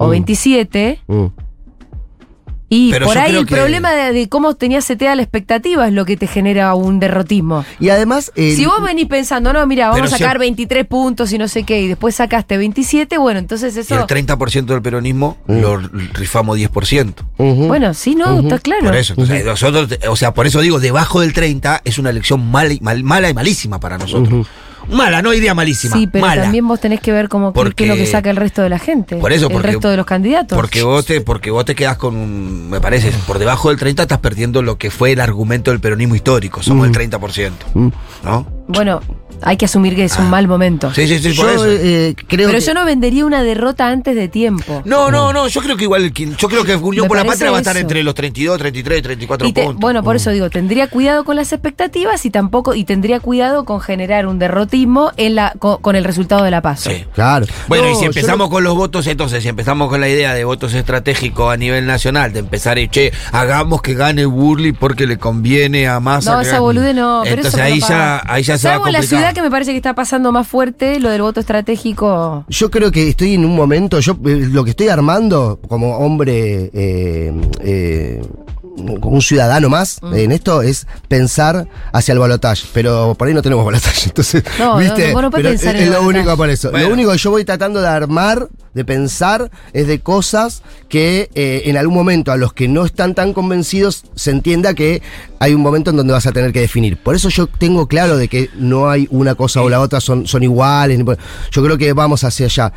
o 0.02 0.06
Mm. 0.08 0.10
27 0.10 1.00
Mm. 1.06 1.26
Y 2.74 2.90
Pero 2.90 3.04
por 3.04 3.18
ahí 3.18 3.36
el 3.36 3.44
que- 3.44 3.54
problema 3.54 3.90
de, 3.92 4.14
de 4.14 4.28
cómo 4.30 4.54
tenías 4.54 4.86
seteada 4.86 5.14
la 5.14 5.20
expectativa 5.20 5.86
es 5.86 5.92
lo 5.92 6.06
que 6.06 6.16
te 6.16 6.26
genera 6.26 6.72
un 6.74 7.00
derrotismo. 7.00 7.66
Y 7.78 7.90
además. 7.90 8.32
el- 8.34 8.56
Si 8.56 8.64
vos 8.64 8.82
venís 8.82 9.08
pensando, 9.08 9.52
no, 9.52 9.66
mira, 9.66 9.88
vamos 9.90 10.00
Pero 10.00 10.06
a 10.14 10.16
si- 10.16 10.22
sacar 10.24 10.38
23 10.38 10.86
puntos 10.86 11.30
y 11.34 11.36
no 11.38 11.48
sé 11.48 11.64
qué, 11.64 11.82
y 11.82 11.88
después 11.88 12.14
sacaste 12.14 12.56
27, 12.56 13.18
bueno, 13.18 13.40
entonces 13.40 13.76
Y 13.76 13.80
eso. 13.80 14.00
el 14.00 14.06
30% 14.06 14.72
del 14.72 14.80
peronismo 14.80 15.36
Mm. 15.48 15.60
lo 15.60 15.76
rifamos 16.14 16.56
10%. 16.56 17.26
Ujú. 17.36 17.66
Bueno, 17.66 17.92
sí, 17.92 18.14
no, 18.14 18.40
está 18.40 18.58
claro. 18.58 18.84
Por 18.86 18.96
eso, 18.96 19.12
entonces, 19.12 19.44
nosotros, 19.44 19.90
o 20.08 20.16
sea, 20.16 20.32
por 20.32 20.46
eso 20.46 20.62
digo, 20.62 20.80
debajo 20.80 21.20
del 21.20 21.34
30 21.34 21.82
es 21.84 21.98
una 21.98 22.08
elección 22.08 22.40
y, 22.70 22.80
mal- 22.80 23.04
mala 23.04 23.28
y 23.28 23.34
malísima 23.34 23.80
para 23.80 23.98
nosotros. 23.98 24.46
Mala, 24.92 25.22
no 25.22 25.32
idea 25.34 25.54
malísima. 25.54 25.96
Sí, 25.96 26.06
pero 26.06 26.26
mala. 26.26 26.42
también 26.42 26.66
vos 26.68 26.80
tenés 26.80 27.00
que 27.00 27.12
ver 27.12 27.28
cómo 27.28 27.52
qué- 27.52 27.58
qué 27.58 27.64
Porque- 27.64 27.84
es 27.84 27.88
lo 27.90 27.96
que 27.96 28.06
saca 28.06 28.30
el 28.30 28.36
resto 28.36 28.62
de 28.62 28.68
la 28.68 28.78
gente. 28.78 29.16
Por 29.16 29.32
eso, 29.32 29.46
el 29.46 29.52
porque- 29.52 29.66
resto 29.68 29.90
de 29.90 29.96
los 29.96 30.06
candidatos. 30.06 30.56
Porque 30.56 30.82
vos 30.82 31.04
te, 31.06 31.20
porque 31.20 31.50
vos 31.50 31.64
te 31.64 31.74
quedás 31.74 31.96
con 31.96 32.16
un, 32.16 32.68
me 32.70 32.80
parece, 32.80 33.12
por 33.26 33.38
debajo 33.38 33.70
del 33.70 33.78
30 33.78 34.02
estás 34.02 34.18
perdiendo 34.18 34.62
lo 34.62 34.76
que 34.78 34.90
fue 34.90 35.12
el 35.12 35.20
argumento 35.20 35.70
del 35.70 35.80
peronismo 35.80 36.14
histórico, 36.14 36.62
somos 36.62 36.86
el 36.86 36.92
30%. 36.92 37.66
¿No? 38.24 38.46
Bueno, 38.68 39.00
hay 39.42 39.56
que 39.56 39.64
asumir 39.64 39.96
que 39.96 40.04
es 40.04 40.16
un 40.18 40.30
mal 40.30 40.46
momento. 40.46 40.86
Ah. 40.88 40.94
Sí, 40.94 41.06
sí, 41.08 41.18
sí, 41.18 41.36
por 41.36 41.46
yo 41.46 41.50
eso. 41.52 41.66
eh, 41.66 42.14
creo 42.28 42.46
Pero 42.48 42.60
que- 42.60 42.64
yo 42.64 42.74
no 42.74 42.84
vendería 42.84 43.26
una 43.26 43.42
derrota 43.42 43.88
antes 43.88 44.14
de 44.14 44.28
tiempo. 44.28 44.82
No, 44.84 45.10
no, 45.10 45.32
no, 45.32 45.48
yo 45.48 45.60
creo 45.60 45.76
que 45.76 45.82
igual, 45.84 46.12
yo 46.12 46.48
creo 46.48 46.64
que 46.64 46.76
Unión 46.76 47.08
por 47.08 47.16
la 47.16 47.24
Patria 47.24 47.50
va 47.50 47.56
a 47.56 47.60
estar 47.60 47.76
entre 47.76 48.04
los 48.04 48.14
32, 48.14 48.56
33, 48.58 49.02
34 49.02 49.48
Y 49.48 49.52
te- 49.52 49.64
puntos. 49.64 49.80
bueno, 49.80 50.04
por 50.04 50.14
eso 50.14 50.30
digo, 50.30 50.48
tendría 50.48 50.86
cuidado 50.88 51.24
con 51.24 51.34
las 51.36 51.52
expectativas 51.52 52.24
y 52.24 52.30
tampoco, 52.30 52.74
y 52.74 52.84
tendría 52.84 53.18
cuidado 53.18 53.64
con 53.64 53.80
generar 53.80 54.26
un 54.28 54.38
derrotismo 54.38 55.10
en 55.16 55.34
la, 55.34 55.52
con, 55.58 55.78
con 55.82 55.96
el 55.96 56.04
resultado 56.04 56.44
de 56.44 56.50
la 56.52 56.62
paso. 56.62 56.88
Sí. 56.90 57.04
Claro. 57.12 57.46
Bueno, 57.66 57.86
No, 57.86 57.90
y 57.92 57.94
si 57.96 58.04
empezamos 58.04 58.46
lo- 58.46 58.50
con 58.50 58.62
los 58.64 58.76
votos, 58.76 59.06
entonces, 59.08 59.42
si 59.42 59.48
empezamos 59.48 59.88
con 59.88 60.00
la 60.00 60.08
idea 60.08 60.34
de 60.34 60.44
votos 60.44 60.72
estratégicos 60.72 61.52
a 61.52 61.56
nivel 61.56 61.84
nacional, 61.84 62.32
de 62.32 62.38
empezar 62.38 62.78
y 62.78 62.88
che, 62.88 63.12
hagamos 63.32 63.82
que 63.82 63.94
gane 63.94 64.24
Burley 64.24 64.70
porque 64.72 65.06
le 65.08 65.18
conviene 65.18 65.88
a 65.88 65.98
Massa. 65.98 66.34
No, 66.34 66.40
esa 66.40 66.50
gane". 66.52 66.60
bolude 66.60 66.94
no. 66.94 67.20
Pero 67.24 67.36
Entonces 67.36 67.54
eso 67.54 67.62
ahí 67.64 67.80
no 67.80 67.88
ya, 67.88 68.22
ahí 68.26 68.42
ya 68.44 68.51
se 68.58 68.68
va 68.68 68.74
a 68.74 68.76
Salvo 68.76 68.86
en 68.86 68.92
la 68.92 69.02
ciudad 69.02 69.34
que 69.34 69.42
me 69.42 69.50
parece 69.50 69.72
que 69.72 69.76
está 69.76 69.94
pasando 69.94 70.32
más 70.32 70.46
fuerte, 70.46 71.00
lo 71.00 71.10
del 71.10 71.22
voto 71.22 71.40
estratégico. 71.40 72.44
Yo 72.48 72.70
creo 72.70 72.90
que 72.90 73.08
estoy 73.08 73.34
en 73.34 73.44
un 73.44 73.54
momento, 73.54 74.00
yo 74.00 74.12
eh, 74.24 74.48
lo 74.50 74.64
que 74.64 74.70
estoy 74.70 74.88
armando 74.88 75.60
como 75.68 75.98
hombre, 75.98 76.70
eh, 76.72 77.32
eh, 77.60 78.22
como 78.76 79.16
un 79.16 79.22
ciudadano 79.22 79.68
más 79.68 79.98
Mm. 80.02 80.14
en 80.14 80.32
esto 80.32 80.62
es 80.62 80.86
pensar 81.08 81.66
hacia 81.92 82.12
el 82.12 82.18
balotaje, 82.18 82.66
pero 82.72 83.14
por 83.18 83.28
ahí 83.28 83.34
no 83.34 83.42
tenemos 83.42 83.64
balotaje, 83.64 84.02
entonces, 84.06 84.42
No, 84.58 84.74
no, 84.74 84.78
¿viste? 84.78 85.12
no 85.12 85.30
Pero 85.30 85.48
pensar 85.48 85.76
es, 85.76 85.82
en 85.82 85.88
es 85.88 85.92
lo 85.94 86.02
único 86.02 86.36
por 86.36 86.48
eso. 86.50 86.70
Bueno. 86.70 86.88
Lo 86.88 86.94
único 86.94 87.12
que 87.12 87.18
yo 87.18 87.30
voy 87.30 87.44
tratando 87.44 87.80
de 87.80 87.88
armar, 87.88 88.48
de 88.74 88.84
pensar, 88.84 89.50
es 89.74 89.86
de 89.86 90.00
cosas 90.00 90.62
que 90.88 91.28
eh, 91.34 91.62
en 91.66 91.76
algún 91.76 91.94
momento 91.94 92.32
a 92.32 92.36
los 92.36 92.52
que 92.54 92.68
no 92.68 92.84
están 92.86 93.14
tan 93.14 93.34
convencidos 93.34 94.04
se 94.14 94.30
entienda 94.30 94.72
que 94.74 95.02
hay 95.38 95.52
un 95.54 95.60
momento 95.60 95.90
en 95.90 95.96
donde 95.98 96.12
vas 96.14 96.26
a 96.26 96.32
tener 96.32 96.52
que 96.52 96.60
definir. 96.60 96.96
Por 96.96 97.14
eso 97.14 97.28
yo 97.28 97.46
tengo 97.46 97.86
claro 97.86 98.16
de 98.16 98.28
que 98.28 98.48
no 98.54 98.88
hay 98.88 99.06
una 99.10 99.34
cosa 99.34 99.60
o 99.60 99.68
la 99.68 99.80
otra, 99.80 100.00
son, 100.00 100.26
son 100.26 100.42
iguales. 100.42 100.98
Yo 101.50 101.62
creo 101.62 101.76
que 101.76 101.92
vamos 101.92 102.24
hacia 102.24 102.46
allá. 102.46 102.72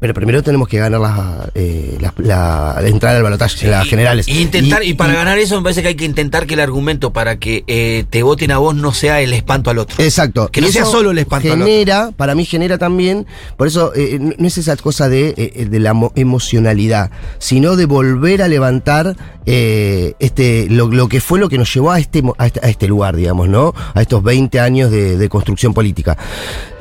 Pero 0.00 0.14
primero 0.14 0.42
tenemos 0.44 0.68
que 0.68 0.78
ganar 0.78 1.00
la, 1.00 1.50
eh, 1.56 1.98
la, 2.00 2.14
la- 2.18 2.78
la 2.80 2.88
entrada 2.88 3.16
al 3.16 3.22
balotaje, 3.24 3.64
en 3.64 3.72
las 3.72 3.86
generales. 3.88 4.28
Y 4.28 4.40
intentar, 4.42 4.84
y, 4.84 4.94
para 4.94 5.12
y- 5.12 5.16
ganar 5.16 5.38
eso 5.38 5.56
me 5.56 5.62
parece 5.64 5.82
que 5.82 5.88
hay 5.88 5.94
que 5.96 6.04
intentar 6.04 6.46
que 6.46 6.54
el 6.54 6.60
argumento 6.60 7.12
para 7.12 7.38
que 7.38 7.64
eh, 7.66 8.04
te 8.08 8.22
voten 8.22 8.52
a 8.52 8.58
vos 8.58 8.76
no 8.76 8.92
sea 8.92 9.20
el 9.20 9.32
espanto 9.32 9.70
al 9.70 9.78
otro. 9.78 10.02
Exacto. 10.04 10.48
Que 10.52 10.60
no 10.60 10.68
sea 10.68 10.84
solo 10.84 11.10
el 11.10 11.18
espanto 11.18 11.48
al 11.52 11.62
otro. 11.62 11.66
Genera, 11.66 12.10
para 12.16 12.36
mí 12.36 12.44
genera 12.44 12.78
también, 12.78 13.26
por 13.56 13.66
eso 13.66 13.92
eh, 13.96 14.18
no 14.38 14.46
es 14.46 14.56
esa 14.58 14.76
cosa 14.76 15.08
de, 15.08 15.66
de 15.68 15.80
la 15.80 15.94
mo- 15.94 16.12
emocionalidad, 16.14 17.10
sino 17.38 17.74
de 17.74 17.86
volver 17.86 18.42
a 18.42 18.48
levantar 18.48 19.16
este 19.44 20.66
lo, 20.70 20.88
lo 20.88 21.08
que 21.08 21.20
fue 21.20 21.38
lo 21.40 21.48
que 21.48 21.58
nos 21.58 21.72
llevó 21.74 21.90
a 21.90 21.98
este, 21.98 22.22
a 22.38 22.46
este, 22.46 22.60
a 22.64 22.68
este 22.68 22.86
lugar, 22.86 23.16
digamos, 23.16 23.48
¿no? 23.48 23.74
A 23.94 24.00
estos 24.02 24.22
20 24.22 24.60
años 24.60 24.90
de, 24.90 25.16
de 25.16 25.28
construcción 25.28 25.74
política. 25.74 26.16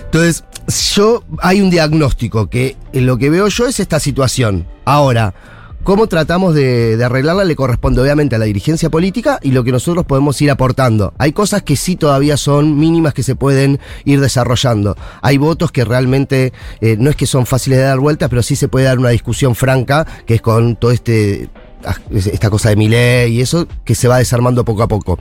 Entonces, 0.07 0.45
yo 0.95 1.23
hay 1.39 1.61
un 1.61 1.69
diagnóstico 1.69 2.49
que 2.49 2.77
eh, 2.93 3.01
lo 3.01 3.17
que 3.17 3.29
veo 3.29 3.49
yo 3.49 3.67
es 3.67 3.79
esta 3.81 3.99
situación. 3.99 4.65
Ahora, 4.85 5.33
cómo 5.83 6.07
tratamos 6.07 6.55
de, 6.55 6.97
arreglarla 7.03 7.43
le 7.43 7.57
corresponde 7.57 8.01
obviamente 8.01 8.35
a 8.35 8.39
la 8.39 8.45
dirigencia 8.45 8.89
política 8.89 9.39
y 9.41 9.51
lo 9.51 9.65
que 9.65 9.73
nosotros 9.73 10.05
podemos 10.05 10.41
ir 10.41 10.49
aportando. 10.49 11.13
Hay 11.17 11.33
cosas 11.33 11.61
que 11.61 11.75
sí 11.75 11.97
todavía 11.97 12.37
son 12.37 12.77
mínimas 12.77 13.13
que 13.13 13.21
se 13.21 13.35
pueden 13.35 13.79
ir 14.05 14.21
desarrollando. 14.21 14.95
Hay 15.21 15.37
votos 15.37 15.73
que 15.73 15.83
realmente 15.83 16.53
eh, 16.79 16.95
no 16.97 17.09
es 17.09 17.17
que 17.17 17.25
son 17.25 17.45
fáciles 17.45 17.79
de 17.79 17.85
dar 17.85 17.99
vueltas, 17.99 18.29
pero 18.29 18.43
sí 18.43 18.55
se 18.55 18.69
puede 18.69 18.85
dar 18.85 18.99
una 18.99 19.09
discusión 19.09 19.55
franca, 19.55 20.07
que 20.25 20.35
es 20.35 20.41
con 20.41 20.77
todo 20.77 20.91
este 20.91 21.49
esta 22.11 22.49
cosa 22.49 22.69
de 22.69 22.75
mi 22.75 22.89
ley 22.89 23.35
y 23.35 23.41
eso 23.41 23.67
que 23.85 23.93
se 23.93 24.07
va 24.07 24.17
desarmando 24.17 24.63
poco 24.63 24.83
a 24.83 24.87
poco. 24.87 25.19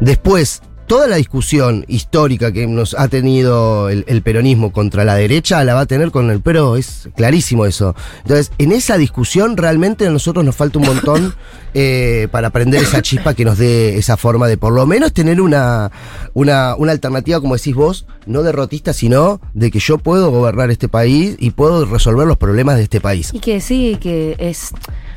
Después, 0.00 0.62
toda 0.88 1.06
la 1.06 1.16
discusión 1.16 1.84
histórica 1.86 2.50
que 2.50 2.66
nos 2.66 2.94
ha 2.98 3.08
tenido 3.08 3.90
el, 3.90 4.04
el 4.08 4.22
peronismo 4.22 4.72
contra 4.72 5.04
la 5.04 5.14
derecha 5.14 5.62
la 5.62 5.74
va 5.74 5.80
a 5.80 5.86
tener 5.86 6.10
con 6.10 6.30
el 6.30 6.40
PRO, 6.40 6.76
es 6.76 7.10
clarísimo 7.14 7.66
eso. 7.66 7.94
Entonces, 8.22 8.50
en 8.58 8.72
esa 8.72 8.96
discusión 8.96 9.56
realmente 9.56 10.06
a 10.06 10.10
nosotros 10.10 10.44
nos 10.44 10.56
falta 10.56 10.78
un 10.78 10.86
montón 10.86 11.34
eh, 11.74 12.28
para 12.30 12.50
prender 12.50 12.82
esa 12.82 13.02
chispa 13.02 13.34
que 13.34 13.44
nos 13.44 13.58
dé 13.58 13.98
esa 13.98 14.16
forma 14.16 14.48
de 14.48 14.56
por 14.56 14.72
lo 14.72 14.86
menos 14.86 15.12
tener 15.12 15.40
una, 15.40 15.92
una, 16.32 16.74
una 16.74 16.92
alternativa, 16.92 17.40
como 17.40 17.56
decís 17.56 17.74
vos, 17.74 18.06
no 18.26 18.42
derrotista, 18.42 18.92
sino 18.92 19.40
de 19.52 19.70
que 19.70 19.78
yo 19.80 19.98
puedo 19.98 20.30
gobernar 20.30 20.70
este 20.70 20.88
país 20.88 21.36
y 21.38 21.50
puedo 21.50 21.84
resolver 21.84 22.26
los 22.26 22.38
problemas 22.38 22.76
de 22.76 22.84
este 22.84 23.00
país. 23.00 23.30
Y 23.34 23.40
que 23.40 23.60
sí, 23.60 23.98
que 24.00 24.36
es. 24.38 24.72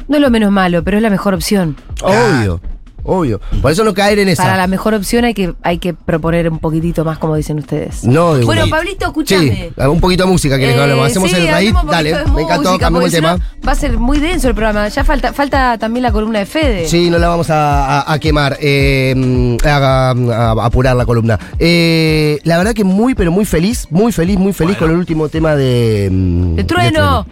No 0.10 0.18
es 0.18 0.22
lo 0.22 0.30
menos 0.30 0.52
malo, 0.52 0.84
pero 0.84 0.98
es 0.98 1.04
la 1.04 1.10
mejor 1.10 1.34
opción. 1.34 1.78
Obvio, 2.02 2.60
obvio. 3.04 3.40
Por 3.62 3.72
eso 3.72 3.84
no 3.84 3.94
caer 3.94 4.20
en 4.20 4.30
esa. 4.30 4.44
Para 4.44 4.58
la 4.58 4.68
mejor 4.68 4.94
opción 4.94 5.26
hay 5.26 5.34
que, 5.34 5.54
hay 5.64 5.78
que 5.80 5.94
proponer 5.94 6.50
un 6.50 6.60
poquitito 6.60 7.04
más, 7.06 7.18
como 7.18 7.36
dicen 7.36 7.60
ustedes. 7.60 8.04
No, 8.04 8.36
de 8.36 8.46
Bueno, 8.46 8.64
una. 8.64 8.76
Pablito, 8.76 9.06
escúchame. 9.06 9.72
Sí, 9.76 9.82
un 9.88 10.00
poquito 10.00 10.24
de 10.26 10.30
música 10.32 10.58
que 10.58 10.74
hablemos. 10.74 11.08
Eh, 11.08 11.12
Hacemos 11.12 11.30
sí, 11.30 11.36
el 11.36 11.48
raíz. 11.48 11.70
hablemos 11.70 11.86
Dale, 11.92 12.10
de 12.14 12.26
me 12.32 12.42
encantó, 12.44 12.72
cambiamos 12.78 13.06
el 13.06 13.12
tema. 13.12 13.38
Va 13.68 13.72
a 13.72 13.76
ser 13.76 13.98
muy 13.98 14.20
denso 14.20 14.48
el 14.48 14.56
programa. 14.56 14.88
Ya 14.88 15.04
falta, 15.04 15.34
falta 15.34 15.78
también 15.78 16.04
la 16.04 16.12
columna 16.12 16.40
de 16.40 16.46
Fede. 16.46 16.88
Sí, 16.88 17.10
no 17.10 17.18
la 17.18 17.28
vamos 17.28 17.50
a, 17.50 18.00
a- 18.02 18.14
a 18.14 18.20
quemar, 18.20 18.58
eh, 18.62 19.58
a, 19.66 20.12
a- 20.12 20.52
a 20.52 20.66
apurar 20.66 20.96
la 20.96 21.06
columna. 21.06 21.40
Eh, 21.60 22.40
la 22.44 22.58
verdad 22.58 22.74
que 22.74 22.84
muy, 22.84 23.16
pero 23.16 23.32
muy 23.32 23.46
feliz, 23.46 23.88
muy 23.90 24.12
feliz, 24.12 24.38
muy 24.38 24.54
feliz 24.54 24.78
con 24.78 24.90
el 24.92 24.98
último 24.98 25.30
tema 25.30 25.56
de... 25.56 26.10
mm, 26.12 26.56
¡De 26.56 26.64
trueno! 26.64 27.26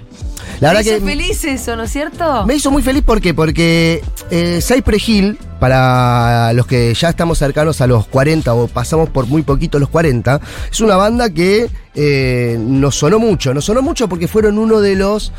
La 0.59 0.69
verdad 0.69 0.83
Te 0.83 0.89
hizo 0.89 1.05
que 1.05 1.11
feliz 1.11 1.43
eso, 1.45 1.75
¿no 1.75 1.83
es 1.83 1.91
cierto? 1.91 2.45
me 2.45 2.55
hizo 2.55 2.69
muy 2.69 2.81
feliz 2.83 3.01
¿por 3.03 3.21
qué? 3.21 3.33
porque 3.33 4.03
eh, 4.29 4.59
Cypress 4.61 5.07
Hill, 5.07 5.37
para 5.59 6.51
los 6.53 6.67
que 6.67 6.93
ya 6.93 7.09
estamos 7.09 7.37
cercanos 7.37 7.79
a 7.81 7.87
los 7.87 8.07
40 8.07 8.53
o 8.53 8.67
pasamos 8.67 9.09
por 9.09 9.25
muy 9.27 9.41
poquito 9.43 9.79
los 9.79 9.89
40, 9.89 10.41
es 10.71 10.81
una 10.81 10.97
banda 10.97 11.29
que 11.29 11.69
eh, 11.95 12.57
nos 12.59 12.95
sonó 12.95 13.19
mucho. 13.19 13.53
Nos 13.53 13.65
sonó 13.65 13.81
mucho 13.81 14.09
porque 14.09 14.27
fueron 14.27 14.57
uno 14.57 14.81
de 14.81 14.95
los 14.95 15.31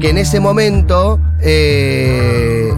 que 0.00 0.10
en 0.10 0.18
ese 0.18 0.40
momento... 0.40 1.20
eh, 1.40 2.72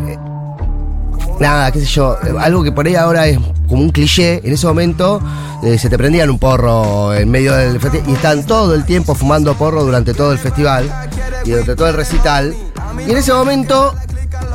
Nada, 1.38 1.70
qué 1.70 1.80
sé 1.80 1.86
yo, 1.86 2.16
algo 2.38 2.62
que 2.62 2.72
por 2.72 2.86
ahí 2.86 2.94
ahora 2.94 3.26
es 3.26 3.38
como 3.68 3.82
un 3.82 3.90
cliché, 3.90 4.40
en 4.42 4.54
ese 4.54 4.66
momento 4.66 5.20
eh, 5.62 5.76
se 5.76 5.90
te 5.90 5.98
prendían 5.98 6.30
un 6.30 6.38
porro 6.38 7.12
en 7.12 7.30
medio 7.30 7.54
del 7.54 7.78
festival 7.78 8.08
y 8.08 8.14
están 8.14 8.46
todo 8.46 8.74
el 8.74 8.86
tiempo 8.86 9.14
fumando 9.14 9.52
porro 9.52 9.84
durante 9.84 10.14
todo 10.14 10.32
el 10.32 10.38
festival 10.38 10.90
y 11.46 11.50
durante 11.50 11.76
todo 11.76 11.88
el 11.88 11.94
recital. 11.94 12.54
Y 13.06 13.10
en 13.10 13.16
ese 13.16 13.32
momento 13.32 13.94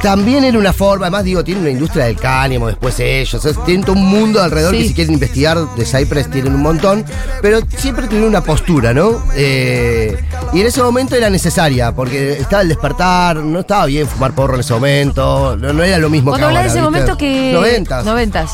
también 0.02 0.44
era 0.44 0.58
una 0.58 0.74
forma, 0.74 1.06
además 1.08 1.24
digo, 1.24 1.44
tiene 1.44 1.62
una 1.62 1.70
industria 1.70 2.06
del 2.06 2.18
cáñamo, 2.18 2.68
después 2.68 3.00
ellos, 3.00 3.44
es- 3.46 3.64
tienen 3.66 3.84
todo 3.84 3.96
un 3.96 4.06
mundo 4.06 4.42
alrededor 4.42 4.74
Sí. 4.76 4.82
que 4.82 4.88
si 4.90 4.94
quieren 4.94 5.14
investigar 5.14 5.58
de 5.76 5.86
Cypress 5.86 6.30
tienen 6.30 6.54
un 6.56 6.62
montón, 6.62 7.06
pero 7.42 7.60
siempre 7.78 8.08
tienen 8.08 8.28
una 8.28 8.42
postura, 8.44 8.94
¿no? 8.94 9.24
Eh, 9.36 10.18
y 10.54 10.62
en 10.62 10.68
ese 10.68 10.82
momento 10.82 11.16
era 11.16 11.30
necesaria, 11.30 11.92
porque 11.94 12.34
estaba 12.34 12.62
el 12.64 12.70
despertar, 12.70 13.38
no 13.38 13.60
estaba 13.62 13.86
bien 13.86 14.08
fumar 14.08 14.34
porro 14.34 14.56
en 14.56 14.62
ese 14.62 14.74
momento, 14.74 15.56
no, 15.58 15.72
no 15.74 15.84
era 15.84 15.98
lo 15.98 16.10
mismo 16.10 16.32
Cuando 16.32 16.48
que 16.48 16.58
hablas 16.58 16.74
de 16.74 16.80
ahora, 16.80 16.90
ese 17.00 17.00
¿viste? 17.00 17.16
momento 17.16 17.18
que. 17.18 17.52
Noventas. 17.54 18.06
Noventas. 18.06 18.52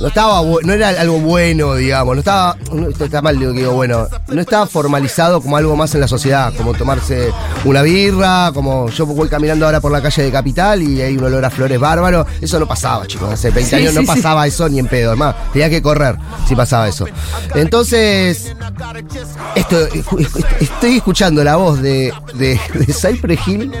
No 0.00 0.08
estaba 0.08 0.42
no 0.62 0.72
era 0.72 0.88
algo 0.90 1.18
bueno, 1.20 1.74
digamos, 1.74 2.14
no 2.16 2.20
estaba, 2.20 2.56
no, 2.72 2.88
está 2.88 3.22
mal 3.22 3.38
que 3.38 3.46
digo 3.48 3.72
bueno, 3.72 4.06
no 4.28 4.40
estaba 4.40 4.66
formalizado 4.66 5.40
como 5.40 5.56
algo 5.56 5.76
más 5.76 5.94
en 5.94 6.00
la 6.02 6.08
sociedad, 6.08 6.52
como 6.56 6.74
tomarse 6.74 7.30
una 7.64 7.82
birra, 7.82 8.50
como 8.52 8.88
yo 8.90 9.06
voy 9.06 9.28
caminando 9.28 9.64
ahora 9.66 9.80
por 9.80 9.92
la 9.92 10.02
calle 10.02 10.22
de 10.24 10.30
Capital 10.30 10.82
y 10.82 10.89
hay 11.00 11.16
un 11.16 11.24
olor 11.24 11.44
a 11.44 11.50
flores 11.50 11.78
bárbaro, 11.78 12.26
eso 12.40 12.58
no 12.58 12.66
pasaba, 12.66 13.06
chicos, 13.06 13.32
hace 13.32 13.50
20 13.50 13.68
Sí, 13.70 13.76
años 13.76 13.94
no 13.94 14.00
sí. 14.00 14.06
pasaba 14.06 14.46
eso 14.46 14.68
ni 14.68 14.78
en 14.78 14.86
pedo, 14.86 15.10
además, 15.10 15.34
tenía 15.52 15.68
que 15.68 15.82
correr 15.82 16.16
si 16.48 16.54
pasaba 16.56 16.88
eso. 16.88 17.06
Entonces, 17.54 18.54
esto, 19.54 19.86
estoy 20.60 20.96
escuchando 20.96 21.44
la 21.44 21.56
voz 21.56 21.80
de, 21.82 22.12
de, 22.34 22.58
de 22.74 22.92
Cypress 22.92 23.40
Hill 23.46 23.72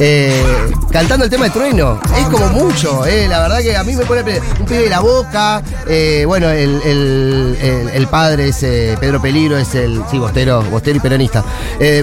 eh, 0.00 0.42
cantando 0.90 1.24
el 1.24 1.30
tema 1.30 1.44
de 1.44 1.50
trueno. 1.50 2.00
Es 2.18 2.26
como 2.26 2.46
mucho, 2.48 3.04
eh, 3.06 3.26
la 3.28 3.40
verdad 3.40 3.60
que 3.60 3.76
a 3.76 3.84
mí 3.84 3.94
me 3.94 4.04
pone 4.04 4.22
un 4.60 4.66
pibe 4.66 4.82
de 4.84 4.90
la 4.90 5.00
boca. 5.00 5.62
eh, 5.88 6.24
bueno, 6.26 6.48
el, 6.50 6.80
el- 6.84 7.58
el- 7.60 7.88
el 7.94 8.06
padre 8.08 8.48
es 8.48 8.56
Pedro 8.98 9.20
Peligro, 9.20 9.56
es 9.58 9.74
el. 9.74 10.02
Sí, 10.10 10.18
bostero, 10.18 10.62
bostero 10.62 10.96
y 10.96 11.00
peronista. 11.00 11.44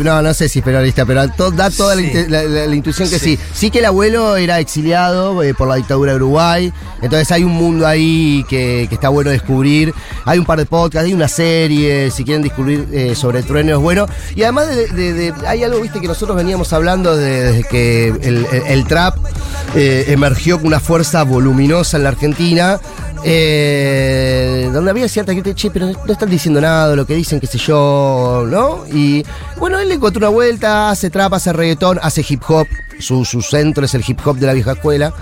No, 0.04 0.22
no 0.22 0.34
sé 0.34 0.50
si 0.50 0.60
es 0.60 0.66
peronista, 0.66 1.06
pero 1.06 1.26
da 1.28 1.70
toda 1.70 1.96
la 1.96 2.02
Sí. 2.02 2.08
inte- 2.08 2.28
la, 2.30 2.44
la- 2.44 2.68
la 2.68 2.76
intuición 2.76 3.10
que 3.10 3.20
sí. 3.20 3.38
sí. 3.54 3.72
que 3.72 3.80
el 3.80 3.86
abuelo 3.86 4.13
era 4.38 4.60
exiliado 4.60 5.42
eh, 5.44 5.54
por 5.54 5.68
la 5.68 5.76
dictadura 5.76 6.12
de 6.12 6.18
Uruguay. 6.18 6.72
Entonces 7.02 7.32
hay 7.32 7.44
un 7.44 7.52
mundo 7.54 7.86
ahí 7.88 8.46
que, 8.50 8.84
está 8.84 9.10
bueno 9.10 9.32
descubrir. 9.32 9.94
Hay 10.26 10.40
un 10.40 10.46
par 10.46 10.60
de 10.60 10.66
podcasts, 10.66 11.06
hay 11.08 11.14
una 11.14 11.28
serie, 11.28 12.12
si 12.12 12.24
quieren 12.24 12.44
descubrir 12.44 12.88
eh, 12.92 13.16
sobre 13.16 13.44
trueno 13.44 13.72
es 13.74 13.80
bueno. 13.82 14.06
Y 14.36 14.44
además 14.44 14.68
de, 14.68 15.34
hay 15.48 15.64
algo, 15.64 15.82
viste, 15.82 16.00
que 16.00 16.08
nosotros 16.08 16.38
veníamos 16.38 16.72
hablando 16.74 17.16
de- 17.18 17.44
desde 17.44 17.64
que 17.64 18.08
el, 18.08 18.46
el- 18.52 18.64
el 18.68 18.86
trap 18.86 19.18
eh, 19.76 20.06
emergió 20.10 20.58
con 20.58 20.68
una 20.68 20.80
fuerza 20.80 21.24
voluminosa 21.24 21.98
en 21.98 22.04
la 22.04 22.10
Argentina. 22.10 22.80
Eh, 23.24 24.70
donde 24.74 24.92
había 24.92 25.08
cierta 25.08 25.34
gente, 25.34 25.54
che, 25.56 25.72
pero 25.72 25.88
no 25.88 26.12
están 26.12 26.30
diciendo 26.30 26.60
nada, 26.60 26.96
lo 26.96 27.06
que 27.06 27.16
dicen, 27.16 27.40
qué 27.40 27.48
sé 27.48 27.58
yo, 27.58 28.46
¿no? 28.48 28.86
Y 28.88 29.24
bueno, 29.58 29.80
él 29.80 29.90
le 29.90 29.96
encontró 29.96 30.20
una 30.20 30.30
vuelta, 30.30 30.90
hace 30.90 31.10
trap, 31.10 31.34
hace 31.34 31.54
reggaetón, 31.54 32.00
hace 32.02 32.26
hip 32.28 32.42
hop, 32.48 32.68
su, 33.00 33.26
su 33.26 33.42
centro 33.42 33.86
es 33.86 33.94
el 33.94 34.04
hip 34.06 34.20
hop 34.26 34.38
de 34.38 34.48
la 34.48 34.54
vieja 34.54 34.74
escuela. 34.74 35.14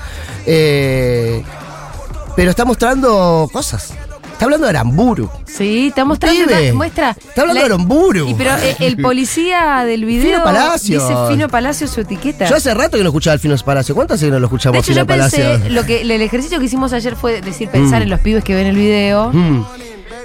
Eh, 0.45 1.43
pero 2.35 2.49
está 2.49 2.65
mostrando 2.65 3.49
cosas. 3.51 3.93
Está 4.41 4.47
hablando 4.47 4.65
de 4.65 4.69
Aramburu. 4.71 5.29
Sí, 5.45 5.89
está 5.89 6.03
mostrando 6.03 6.45
una 6.45 6.73
muestra. 6.73 7.11
Está 7.11 7.41
hablando 7.41 7.59
de 7.59 7.65
Aramburu. 7.67 8.27
Y 8.27 8.33
pero 8.33 8.55
eh, 8.57 8.75
el 8.79 8.97
policía 8.97 9.83
del 9.85 10.03
video 10.03 10.31
Fino 10.31 10.43
Palacio. 10.43 10.99
dice 10.99 11.13
Fino 11.29 11.47
Palacio 11.47 11.87
su 11.87 12.01
etiqueta. 12.01 12.45
Yo 12.49 12.55
hace 12.55 12.73
rato 12.73 12.97
que 12.97 13.03
no 13.03 13.09
escuchaba 13.09 13.33
al 13.33 13.39
Fino 13.39 13.55
Palacio. 13.63 13.93
¿Cuántas 13.93 14.15
veces 14.15 14.29
que 14.29 14.31
no 14.31 14.39
lo 14.39 14.47
escuchamos 14.47 14.73
de 14.73 14.79
hecho, 14.79 14.93
Fino 14.93 15.01
yo 15.01 15.05
pensé, 15.05 15.43
Palacio? 15.43 15.69
lo 15.69 15.85
que, 15.85 16.01
el 16.01 16.09
ejercicio 16.09 16.57
que 16.57 16.65
hicimos 16.65 16.91
ayer 16.91 17.15
fue 17.15 17.39
decir, 17.43 17.69
pensar 17.69 17.99
Mm. 17.99 18.03
en 18.05 18.09
los 18.09 18.19
pibes 18.21 18.43
que 18.43 18.55
ven 18.55 18.65
el 18.65 18.75
video, 18.77 19.31
Mm. 19.31 19.63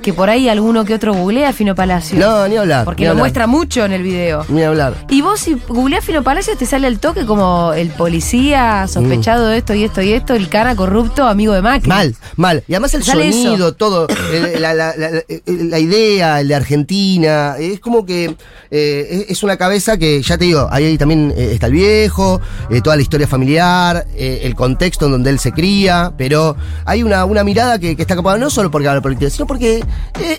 Que 0.06 0.12
por 0.14 0.30
ahí 0.30 0.48
alguno 0.48 0.84
que 0.84 0.94
otro 0.94 1.12
googlea 1.14 1.52
Fino 1.52 1.74
Palacio. 1.74 2.16
No, 2.16 2.46
ni 2.46 2.56
hablar. 2.56 2.84
Porque 2.84 3.02
ni 3.02 3.06
lo 3.06 3.10
hablar. 3.10 3.22
muestra 3.22 3.46
mucho 3.48 3.84
en 3.84 3.92
el 3.92 4.04
video. 4.04 4.44
Ni 4.48 4.62
hablar. 4.62 4.94
Y 5.10 5.20
vos 5.20 5.40
si 5.40 5.54
googleás 5.66 6.04
Fino 6.04 6.22
Palacio 6.22 6.56
te 6.56 6.64
sale 6.64 6.86
al 6.86 7.00
toque 7.00 7.26
como 7.26 7.72
el 7.72 7.88
policía 7.88 8.86
sospechado 8.86 9.48
de 9.48 9.58
esto 9.58 9.74
y 9.74 9.82
esto 9.82 10.02
y 10.02 10.12
esto, 10.12 10.34
el 10.34 10.48
cara 10.48 10.76
corrupto, 10.76 11.26
amigo 11.26 11.54
de 11.54 11.60
Macri. 11.62 11.88
Mal, 11.88 12.14
mal. 12.36 12.62
Y 12.68 12.74
además 12.74 12.94
el 12.94 13.02
sonido, 13.02 13.66
eso. 13.66 13.74
todo, 13.74 14.06
el- 14.32 14.62
la, 14.62 14.74
la- 14.74 14.94
la- 14.96 15.10
la 15.46 15.78
idea, 15.80 16.40
el 16.40 16.46
de 16.46 16.54
Argentina, 16.54 17.56
es 17.58 17.80
como 17.80 18.06
que 18.06 18.36
eh, 18.70 19.26
es- 19.28 19.42
una 19.42 19.56
cabeza 19.56 19.96
que, 19.98 20.22
ya 20.22 20.38
te 20.38 20.44
digo, 20.44 20.68
ahí, 20.70 20.96
también 20.98 21.34
eh, 21.36 21.50
está 21.54 21.66
el 21.66 21.72
viejo, 21.72 22.40
eh, 22.70 22.80
toda 22.80 22.94
la 22.94 23.02
historia 23.02 23.26
familiar, 23.26 24.06
el 24.16 24.54
contexto 24.54 25.06
en 25.06 25.12
donde 25.12 25.30
él 25.30 25.38
se 25.40 25.50
cría, 25.50 26.12
pero 26.16 26.56
hay 26.84 27.02
una, 27.02 27.24
una 27.24 27.42
mirada 27.42 27.78
que, 27.80 27.96
que 27.96 28.02
está 28.02 28.14
capada 28.14 28.38
no 28.38 28.50
solo 28.50 28.70
porque 28.70 28.86
habla 28.88 29.00
política, 29.00 29.30
sino 29.30 29.46
porque 29.48 29.82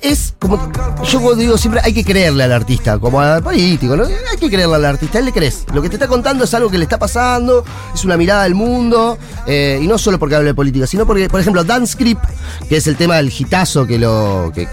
es 0.02 0.34
como, 0.40 0.72
yo 1.04 1.36
digo 1.36 1.58
siempre, 1.58 1.82
hay 1.84 1.94
que 1.94 2.04
creerle 2.04 2.44
al 2.44 2.52
artista, 2.52 2.98
como 2.98 3.22
al 3.22 3.44
político, 3.44 3.96
¿no? 3.96 4.04
Hay 4.06 4.38
que 4.40 4.50
creerle 4.50 4.76
al 4.76 4.86
artista, 4.86 5.20
él 5.20 5.26
le 5.26 5.32
crees. 5.32 5.66
Lo 5.74 5.82
que 5.82 5.90
te 5.90 5.96
está 5.96 6.08
contando 6.08 6.44
es 6.46 6.54
algo 6.54 6.70
que 6.70 6.78
le 6.78 6.84
está 6.86 6.98
pasando, 6.98 7.64
es 7.94 8.04
una 8.04 8.18
mirada 8.18 8.44
del 8.44 8.56
mundo, 8.56 9.18
eh, 9.46 9.80
y 9.82 9.88
no 9.88 9.98
solo 9.98 10.18
porque 10.20 10.36
habla 10.36 10.48
de 10.48 10.54
política, 10.56 10.88
sino 10.88 11.06
porque, 11.06 11.30
por 11.30 11.40
ejemplo, 11.40 11.64
Dance 11.64 11.94
Script, 11.94 12.24
que 12.68 12.78
es 12.78 12.88
el 12.88 12.96
tema 12.98 13.18
del 13.18 13.32
hitazo 13.38 13.86
que 13.86 14.00
lo, 14.00 14.52
que- 14.54 14.68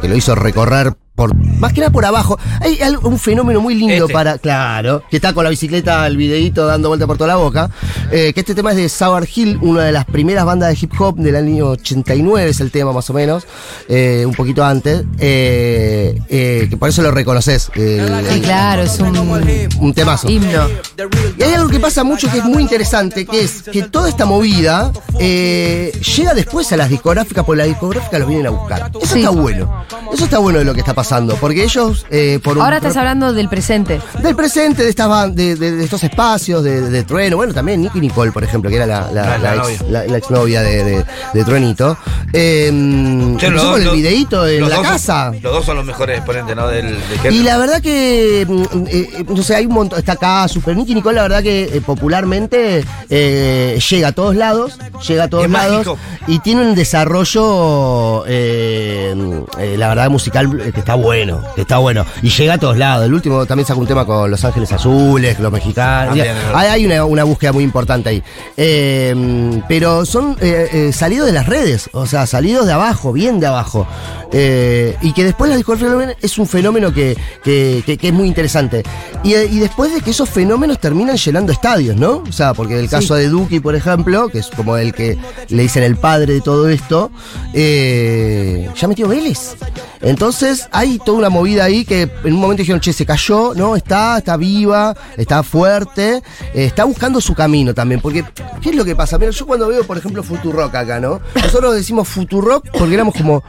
que 0.00 0.08
lo 0.08 0.16
hizo 0.16 0.34
recorrer 0.34 0.94
por, 1.18 1.34
más 1.34 1.72
que 1.72 1.80
nada 1.80 1.90
por 1.92 2.04
abajo. 2.04 2.38
Hay 2.60 2.80
algo- 2.80 3.08
un 3.08 3.18
fenómeno 3.18 3.60
muy 3.60 3.74
lindo 3.74 4.04
Este. 4.04 4.12
para, 4.12 4.38
claro, 4.38 5.02
que 5.10 5.16
está 5.16 5.32
con 5.32 5.42
la 5.42 5.50
bicicleta, 5.50 6.06
el 6.06 6.16
videíto 6.16 6.64
dando 6.64 6.88
vuelta 6.88 7.08
por 7.08 7.16
toda 7.18 7.26
la 7.28 7.34
boca, 7.36 7.70
eh, 8.12 8.32
que 8.32 8.38
este 8.40 8.54
tema 8.54 8.70
es 8.70 8.76
de 8.76 8.88
Sour 8.88 9.26
Hill, 9.34 9.58
una 9.60 9.82
de 9.82 9.90
las 9.90 10.04
primeras 10.04 10.44
bandas 10.44 10.70
de 10.70 10.78
hip 10.80 10.92
hop 11.00 11.16
del 11.16 11.34
año 11.34 11.70
89, 11.70 12.48
es 12.50 12.60
el 12.60 12.70
tema 12.70 12.92
más 12.92 13.10
o 13.10 13.14
menos, 13.14 13.44
eh, 13.88 14.22
un 14.26 14.32
poquito 14.34 14.64
antes, 14.64 15.02
eh, 15.18 16.20
eh, 16.28 16.66
que 16.70 16.76
por 16.76 16.88
eso 16.88 17.02
lo 17.02 17.10
reconoces. 17.10 17.68
Sí, 17.74 18.40
claro, 18.40 18.82
es 18.82 19.00
un 19.00 19.18
un 19.80 19.94
temazo. 19.94 20.28
himno. 20.30 20.68
Y 21.36 21.42
hay 21.42 21.54
algo 21.54 21.68
que 21.68 21.80
pasa 21.80 22.04
mucho 22.04 22.30
que 22.30 22.38
es 22.38 22.44
muy 22.44 22.62
interesante, 22.62 23.26
que 23.26 23.40
es 23.42 23.62
que 23.64 23.82
toda 23.82 24.08
esta 24.08 24.24
movida 24.24 24.92
eh, 25.18 25.90
llega 26.16 26.32
después 26.34 26.70
a 26.72 26.76
las 26.76 26.88
discográficas, 26.90 27.44
porque 27.44 27.58
las 27.58 27.66
discográficas 27.68 28.20
los 28.20 28.28
vienen 28.28 28.46
a 28.46 28.50
buscar. 28.50 28.90
Eso 29.02 29.14
Sí. 29.14 29.18
está 29.20 29.30
bueno. 29.30 29.84
Eso 30.12 30.24
está 30.24 30.38
bueno 30.38 30.60
de 30.60 30.64
lo 30.64 30.74
que 30.74 30.80
está 30.80 30.94
pasando, 30.94 31.07
porque 31.40 31.64
ellos, 31.64 32.06
eh, 32.10 32.38
por 32.42 32.56
un 32.58 32.62
Ahora 32.64 32.76
estás 32.76 32.96
hablando 32.96 33.32
del 33.32 33.48
presente. 33.48 34.00
del 34.22 34.36
presente, 34.36 34.82
de, 34.84 34.90
estas 34.90 35.34
de, 35.34 35.56
de- 35.56 35.72
de 35.72 35.84
estos 35.84 36.04
espacios, 36.04 36.62
de, 36.62 36.82
de 36.90 37.02
Trueno, 37.04 37.36
bueno, 37.36 37.54
también 37.54 37.80
Nicky 37.82 38.00
Nicole, 38.00 38.30
por 38.32 38.44
ejemplo, 38.44 38.68
que 38.70 38.76
era 38.76 38.86
la, 38.86 39.10
la, 39.12 39.22
La- 39.22 39.38
la 39.38 39.38
la 39.38 39.54
novia. 39.62 39.74
ex, 39.74 39.82
la- 39.90 40.04
la 40.06 40.18
exnovia 40.18 40.62
de, 40.62 40.84
de, 40.84 41.04
de 41.34 41.44
Truenito. 41.44 41.96
Eh, 42.32 43.34
Che, 43.38 43.50
los 43.50 43.62
con 43.64 43.80
el 43.82 43.90
videíto 43.90 44.46
en 44.46 44.60
la 44.62 44.66
dos 44.68 44.76
son- 44.76 44.84
casa. 44.84 45.32
los 45.42 45.52
dos 45.52 45.64
son 45.64 45.76
los 45.76 45.84
mejores 45.86 46.18
exponentes, 46.18 46.54
¿no? 46.54 46.68
Del, 46.68 46.98
del 47.22 47.34
Y 47.34 47.42
la 47.42 47.56
verdad 47.58 47.80
que, 47.80 48.44
mm, 48.48 48.62
eh, 48.88 49.08
eh, 49.18 49.24
no 49.28 49.42
sé, 49.42 49.54
hay 49.56 49.66
un 49.66 49.72
montón, 49.74 49.98
está 49.98 50.12
acá 50.12 50.46
Super 50.48 50.76
Nicky 50.76 50.94
Nicole, 50.94 51.16
la 51.16 51.22
verdad 51.22 51.42
que 51.42 51.64
eh, 51.64 51.80
popularmente 51.80 52.84
eh, 53.08 53.78
llega 53.90 54.08
a 54.08 54.12
todos 54.12 54.36
lados, 54.36 54.78
llega 55.06 55.24
a 55.24 55.28
todos 55.28 55.44
Es 55.46 55.50
lados 55.50 55.86
mágico. 55.86 55.98
y 56.26 56.38
tiene 56.40 56.62
un 56.68 56.74
desarrollo, 56.74 58.24
eh, 58.26 59.14
eh, 59.58 59.74
la 59.78 59.88
verdad, 59.88 60.10
musical 60.10 60.70
que 60.72 60.80
está 60.80 60.94
bueno, 60.98 61.42
está 61.56 61.78
bueno. 61.78 62.04
Y 62.22 62.30
llega 62.30 62.54
a 62.54 62.58
todos 62.58 62.76
lados. 62.76 63.06
El 63.06 63.14
último 63.14 63.46
también 63.46 63.66
sacó 63.66 63.80
un 63.80 63.86
tema 63.86 64.04
con 64.04 64.30
Los 64.30 64.44
Ángeles 64.44 64.72
Azules, 64.72 65.38
los 65.38 65.52
mexicanos. 65.52 66.16
También, 66.16 66.36
hay 66.54 66.68
hay 66.68 66.86
una, 66.86 67.04
una 67.04 67.24
búsqueda 67.24 67.52
muy 67.52 67.64
importante 67.64 68.08
ahí. 68.10 68.22
Eh, 68.56 69.60
pero 69.68 70.04
son 70.04 70.36
eh, 70.40 70.68
eh, 70.72 70.92
salidos 70.92 71.26
de 71.26 71.32
las 71.32 71.46
redes, 71.46 71.90
o 71.92 72.06
sea, 72.06 72.26
salidos 72.26 72.66
de 72.66 72.72
abajo, 72.72 73.12
bien 73.12 73.40
de 73.40 73.46
abajo. 73.46 73.86
Eh, 74.32 74.96
y 75.00 75.12
que 75.14 75.24
después 75.24 75.48
la 75.50 75.56
discografía 75.56 76.14
es 76.20 76.36
un 76.38 76.46
fenómeno 76.46 76.92
que, 76.92 77.16
que- 77.42 77.82
que- 77.86 77.96
que 77.96 78.08
es 78.08 78.12
muy 78.14 78.28
interesante. 78.28 78.82
Y, 79.24 79.32
eh, 79.34 79.48
y 79.50 79.58
después 79.58 79.92
de 79.94 80.00
que 80.02 80.10
esos 80.10 80.28
fenómenos 80.28 80.78
terminan 80.78 81.16
llenando 81.16 81.50
estadios, 81.52 81.96
¿no? 81.96 82.22
O 82.28 82.32
sea, 82.32 82.52
porque 82.54 82.78
el 82.78 82.88
caso 82.90 83.14
de 83.14 83.28
Duki, 83.28 83.60
por 83.60 83.74
ejemplo, 83.74 84.28
que 84.28 84.38
es 84.40 84.48
como 84.48 84.76
el 84.76 84.92
que 84.92 85.16
le 85.48 85.62
dicen 85.62 85.82
el 85.82 85.96
padre 85.96 86.34
de 86.34 86.40
todo 86.42 86.68
esto, 86.68 87.10
eh, 87.54 88.68
ya 88.76 88.88
metió 88.88 89.08
Vélez. 89.08 89.56
Entonces 90.00 90.68
hay 90.70 90.98
toda 90.98 91.18
una 91.18 91.28
movida 91.28 91.64
ahí 91.64 91.84
que 91.84 92.02
en 92.02 92.32
un 92.34 92.40
momento 92.40 92.60
dijeron, 92.62 92.80
che, 92.80 92.92
se 92.92 93.04
cayó, 93.04 93.52
no, 93.54 93.74
está, 93.74 94.18
está 94.18 94.36
viva, 94.36 94.94
está 95.16 95.42
fuerte, 95.42 96.16
eh, 96.54 96.66
está 96.66 96.84
buscando 96.84 97.20
su 97.20 97.34
camino 97.34 97.74
también. 97.74 98.00
Porque, 98.00 98.24
¿qué 98.62 98.70
es 98.70 98.76
lo 98.76 98.84
que 98.84 98.94
pasa? 98.94 99.18
Mira, 99.18 99.32
yo 99.32 99.46
cuando 99.46 99.66
veo, 99.68 99.84
por 99.84 99.98
ejemplo, 99.98 100.22
Futurock 100.22 100.74
acá, 100.74 101.00
¿no? 101.00 101.20
Nosotros 101.34 101.74
decimos 101.74 102.06
Futurock 102.08 102.66
porque 102.78 102.94
éramos 102.94 103.14
como, 103.14 103.42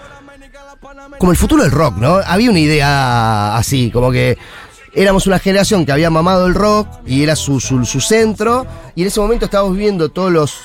como 1.17 1.31
el 1.31 1.37
futuro 1.37 1.63
del 1.63 1.71
rock, 1.71 1.97
¿no? 1.97 2.15
Había 2.25 2.49
una 2.49 2.59
idea 2.59 3.55
así, 3.57 3.91
como 3.91 4.11
que 4.11 4.37
éramos 4.93 5.27
una 5.27 5.39
generación 5.39 5.85
que 5.85 5.91
había 5.91 6.09
mamado 6.09 6.47
el 6.47 6.55
rock 6.55 6.87
y 7.05 7.23
era 7.23 7.35
su, 7.35 7.59
su, 7.59 7.85
su 7.85 7.99
centro, 8.01 8.65
y 8.95 9.01
en 9.01 9.07
ese 9.07 9.19
momento 9.19 9.45
estábamos 9.45 9.73
viviendo 9.73 10.09
todos 10.09 10.31
los 10.31 10.55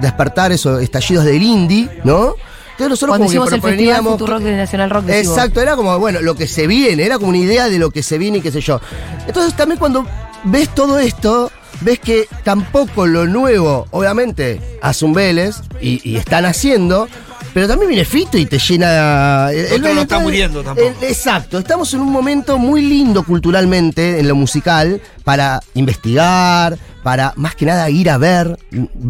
despertares 0.00 0.64
o 0.66 0.78
estallidos 0.78 1.24
del 1.24 1.42
indie, 1.42 1.88
¿no? 2.04 2.34
Entonces 2.72 2.88
nosotros 2.88 3.18
Cuando 3.18 3.26
como 3.36 3.46
que 3.48 3.54
el 3.54 3.60
proponíamos- 3.60 4.12
Futurock 4.18 4.42
de 4.42 4.56
Nacional 4.56 4.90
Rock. 4.90 5.08
Exacto, 5.08 5.60
era 5.60 5.76
como, 5.76 5.98
bueno, 5.98 6.20
lo 6.20 6.34
que 6.34 6.46
se 6.46 6.66
viene, 6.66 7.04
era 7.04 7.16
como 7.18 7.28
una 7.28 7.38
idea 7.38 7.68
de 7.68 7.78
lo 7.78 7.90
que 7.90 8.02
se 8.02 8.18
viene 8.18 8.38
y 8.38 8.40
qué 8.40 8.50
sé 8.50 8.60
yo. 8.60 8.80
Entonces 9.26 9.54
también 9.54 9.78
cuando 9.78 10.06
ves 10.44 10.68
todo 10.74 10.98
esto, 10.98 11.50
ves 11.82 11.98
que 12.00 12.26
tampoco 12.44 13.06
lo 13.06 13.26
nuevo, 13.26 13.86
obviamente, 13.90 14.78
hace 14.82 15.04
un 15.04 15.12
Vélez 15.12 15.56
y, 15.80 16.00
y 16.08 16.16
están 16.16 16.44
haciendo, 16.46 17.08
pero 17.54 17.68
también 17.68 17.88
viene 17.90 18.04
Fito 18.04 18.38
y 18.38 18.46
te 18.46 18.58
llena... 18.58 19.50
el- 19.52 19.84
el 19.84 19.94
no 19.94 20.02
está 20.02 20.18
muriendo 20.18 20.62
tampoco. 20.62 20.88
exacto, 21.02 21.58
estamos 21.58 21.92
en 21.94 22.00
un 22.00 22.10
momento 22.10 22.58
muy 22.58 22.82
lindo 22.82 23.22
culturalmente 23.24 24.20
en 24.20 24.28
lo 24.28 24.34
musical 24.34 25.00
para 25.24 25.60
investigar, 25.74 26.76
para 27.02 27.32
más 27.36 27.54
que 27.54 27.66
nada 27.66 27.88
ir 27.90 28.08
a 28.10 28.18
ver, 28.18 28.58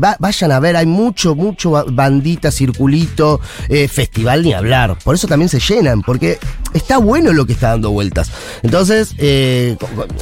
Va- 0.03 0.17
vayan 0.19 0.53
a 0.53 0.61
ver, 0.61 0.77
hay 0.77 0.87
mucho, 0.87 1.35
mucho 1.35 1.71
ba- 1.73 1.85
bandita, 1.87 2.51
circulito, 2.51 3.41
eh, 3.69 3.89
festival 3.89 4.43
ni 4.43 4.53
hablar. 4.53 4.97
Por 5.05 5.15
eso 5.15 5.27
también 5.29 5.49
se 5.49 5.61
llenan, 5.61 6.03
porque 6.03 6.39
está 6.75 6.99
bueno 6.99 7.33
lo 7.33 7.45
que 7.47 7.53
está 7.53 7.71
dando 7.71 7.91
vueltas. 7.91 8.31
Entonces, 8.63 9.15
eh, 9.19 9.77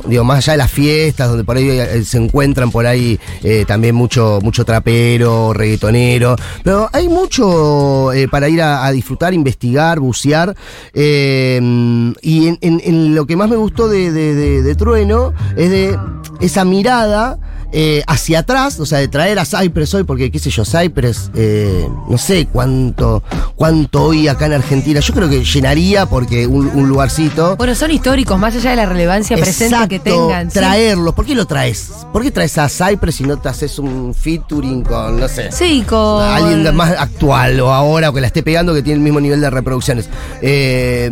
digo, 0.07 0.25
más 0.25 0.39
allá 0.39 0.53
de 0.53 0.59
las 0.59 0.71
fiestas, 0.71 1.29
donde 1.29 1.45
por 1.45 1.57
ahí 1.57 1.69
eh, 1.71 2.03
se 2.05 2.19
encuentran 2.19 2.71
por 2.71 2.87
ahí 2.87 3.19
eh, 3.43 3.65
también 3.67 3.95
mucho, 3.95 4.41
mucho 4.43 4.65
trapero, 4.65 5.53
reggaetonero, 5.53 6.37
pero 6.65 6.89
hay 6.93 7.09
mucho 7.09 8.11
para 8.31 8.49
ir 8.49 8.61
a, 8.63 8.85
a 8.87 8.93
disfrutar, 8.93 9.33
investigar, 9.35 10.01
bucear. 10.01 10.55
y 10.95 11.57
en, 11.57 12.59
en- 12.61 12.81
en 12.85 13.15
lo 13.15 13.27
que 13.27 13.37
más 13.37 13.49
me 13.49 13.57
gustó 13.57 13.89
de, 13.89 14.11
de- 14.13 14.35
de- 14.35 14.63
de 14.63 14.75
Trueno 14.75 15.33
es 15.57 15.71
de 15.71 15.99
esa 16.41 16.65
mirada 16.65 17.39
eh, 17.73 18.03
hacia 18.07 18.41
atrás, 18.41 18.81
o 18.81 18.87
sea, 18.87 18.99
de 18.99 19.09
traer 19.09 19.39
a 19.39 19.45
Cypress 19.45 19.95
hoy, 19.95 20.05
porque 20.05 20.31
qué 20.31 20.39
sé 20.39 20.51
yo, 20.51 20.65
Cypress, 20.65 21.31
eh, 21.35 21.89
no 22.09 22.19
sé 22.19 22.47
cuánto, 22.53 23.23
cuánto 23.55 24.05
hoy 24.05 24.29
acá 24.29 24.47
en 24.47 24.55
Argentina, 24.55 25.01
yo 25.01 25.15
creo 25.15 25.29
que 25.29 25.45
llenaría 25.45 26.07
porque 26.07 26.47
un, 26.47 26.67
un 26.69 26.89
lugarcito. 26.89 27.57
Bueno, 27.57 27.75
son 27.75 27.91
históricos, 27.91 28.39
más 28.39 28.55
allá 28.57 28.71
de 28.71 28.77
la 28.77 28.87
relevancia 28.87 29.37
presente 29.37 29.89
que 29.89 29.99
tengan. 29.99 30.51
¿sí? 30.51 30.59
Traerlos, 30.59 31.15
¿por 31.15 31.25
qué 31.25 31.35
lo 31.35 31.47
traes? 31.47 31.91
¿Por 32.13 32.23
qué 32.23 32.31
traes 32.31 32.59
a 32.59 32.69
Cypress 32.69 33.17
si 33.17 33.25
no 33.25 33.37
te 33.39 33.49
haces 33.49 33.79
un 33.79 34.15
featuring 34.15 34.83
con, 34.83 35.21
no 35.21 35.29
sé, 35.29 35.51
Sí, 35.53 35.85
con. 35.89 36.23
alguien 36.23 36.75
más 36.75 36.93
actual 36.99 37.61
o 37.61 37.73
ahora 37.73 38.11
o 38.11 38.13
que 38.13 38.21
la 38.21 38.27
esté 38.27 38.43
pegando 38.43 38.75
que 38.75 38.83
tiene 38.83 38.97
el 38.99 39.05
mismo 39.05 39.21
nivel 39.21 39.41
de 39.41 39.51
reproducciones? 39.51 40.09
Eh, 40.43 41.11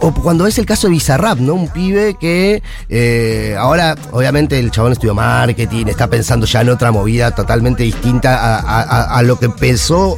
o 0.00 0.12
cuando 0.12 0.44
ves 0.44 0.58
el 0.58 0.66
caso 0.66 0.86
de 0.86 0.92
Bizarrap, 0.92 1.38
¿no? 1.38 1.54
Un 1.54 1.68
pibe 1.68 2.16
que 2.18 2.62
eh, 2.88 3.56
ahora, 3.58 3.94
obviamente, 4.12 4.58
el 4.58 4.70
chabón 4.70 4.92
estudió 4.92 5.14
marketing, 5.14 5.83
está 5.90 6.08
pensando 6.08 6.46
ya 6.46 6.60
en 6.62 6.68
otra 6.70 6.90
movida 6.92 7.30
totalmente 7.32 7.82
distinta 7.82 8.36
a, 8.36 8.58
a- 8.58 9.22
lo 9.22 9.38
que 9.38 9.48
pensó, 9.48 10.16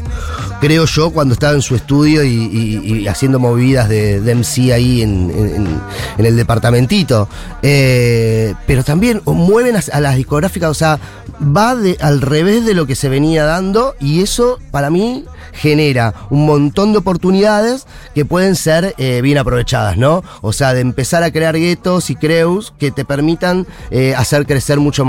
creo 0.60 0.86
yo, 0.86 1.10
cuando 1.10 1.34
estaba 1.34 1.54
en 1.54 1.62
su 1.62 1.74
estudio 1.74 2.24
y, 2.24 3.06
haciendo 3.08 3.38
movidas 3.38 3.88
de, 3.88 4.20
de 4.20 4.34
MC 4.34 4.72
ahí 4.72 5.02
en, 5.02 5.80
el 6.18 6.36
departamentito. 6.36 7.28
Eh, 7.62 8.54
pero 8.66 8.84
también 8.84 9.22
mueven 9.24 9.76
a, 9.76 10.00
las 10.00 10.16
discográficas, 10.16 10.70
o 10.70 10.74
sea, 10.74 10.98
va 11.40 11.76
al 12.00 12.20
revés 12.20 12.64
de 12.64 12.74
lo 12.74 12.86
que 12.86 12.94
se 12.94 13.08
venía 13.08 13.44
dando 13.44 13.94
y 14.00 14.22
eso 14.22 14.58
para 14.70 14.90
mí 14.90 15.24
genera 15.52 16.14
un 16.28 16.44
montón 16.44 16.92
de 16.92 16.98
oportunidades 16.98 17.86
que 18.14 18.24
pueden 18.24 18.56
ser 18.56 18.94
eh, 18.98 19.20
bien 19.22 19.38
aprovechadas, 19.38 19.96
¿no? 19.96 20.22
O 20.42 20.52
sea, 20.52 20.74
de 20.74 20.80
empezar 20.80 21.22
a 21.22 21.30
crear 21.30 21.56
guetos 21.56 22.10
y 22.10 22.16
crews 22.16 22.74
que 22.78 22.90
te 22.90 23.04
permitan 23.06 23.66
eh, 23.90 24.14
hacer 24.14 24.46
crecer 24.46 24.78
mucho, 24.78 25.04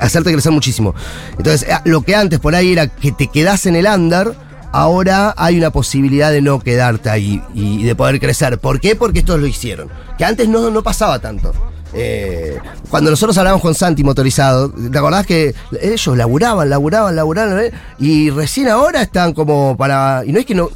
hacerte 0.00 0.32
crecer 0.32 0.52
muchísimo. 0.52 0.94
Entonces, 1.38 1.68
lo 1.84 2.02
que 2.02 2.16
antes 2.16 2.40
por 2.40 2.54
ahí 2.54 2.72
era 2.72 2.88
que 2.88 3.12
te 3.12 3.28
quedás 3.28 3.66
en 3.66 3.76
el 3.76 3.86
ahora 4.72 5.34
hay 5.36 5.56
una 5.56 5.70
posibilidad 5.70 6.32
de 6.32 6.42
no 6.42 6.60
quedarte 6.60 7.10
ahí 7.10 7.42
y 7.54 7.84
de 7.84 7.94
poder 7.94 8.18
crecer. 8.20 8.58
¿Por 8.58 8.80
qué? 8.80 8.96
Porque 8.96 9.20
estos 9.20 9.38
lo 9.38 9.46
hicieron. 9.46 9.88
Que 10.18 10.24
antes 10.24 10.48
no, 10.48 10.70
no 10.70 10.82
pasaba 10.82 11.18
tanto. 11.18 11.52
Eh, 11.96 12.58
cuando 12.90 13.10
nosotros 13.10 13.38
hablábamos 13.38 13.62
con 13.62 13.74
Santi 13.74 14.02
motorizado, 14.02 14.70
¿te 14.70 14.98
acordás 14.98 15.26
que 15.26 15.54
ellos 15.80 16.16
laburaban, 16.16 16.68
laburaban, 16.68 17.14
laburaban? 17.14 17.60
eh? 17.60 17.72
Y 18.00 18.30
recién 18.30 18.68
ahora 18.68 19.02
están 19.02 19.32
como 19.32 19.76
para. 19.76 20.22
Y 20.26 20.32
no 20.32 20.40
es 20.40 20.46
que 20.46 20.56
no. 20.56 20.70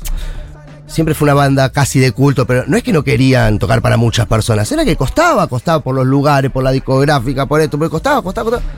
Siempre 0.86 1.14
fue 1.14 1.26
una 1.26 1.34
banda 1.34 1.70
casi 1.70 1.98
de 1.98 2.12
culto, 2.12 2.46
pero 2.46 2.64
no 2.66 2.76
es 2.76 2.82
que 2.82 2.92
no 2.94 3.04
querían 3.04 3.58
tocar 3.58 3.82
para 3.82 3.98
muchas 3.98 4.26
personas, 4.26 4.72
era 4.72 4.86
que 4.86 4.96
costaba, 4.96 5.46
costaba 5.46 5.80
por 5.80 5.94
los 5.94 6.06
lugares, 6.06 6.50
por 6.50 6.64
la 6.64 6.70
discográfica, 6.70 7.44
por 7.44 7.60
esto, 7.60 7.78
pero 7.78 7.90
costaba, 7.90 8.22
costaba, 8.22 8.50
costaba. 8.50 8.72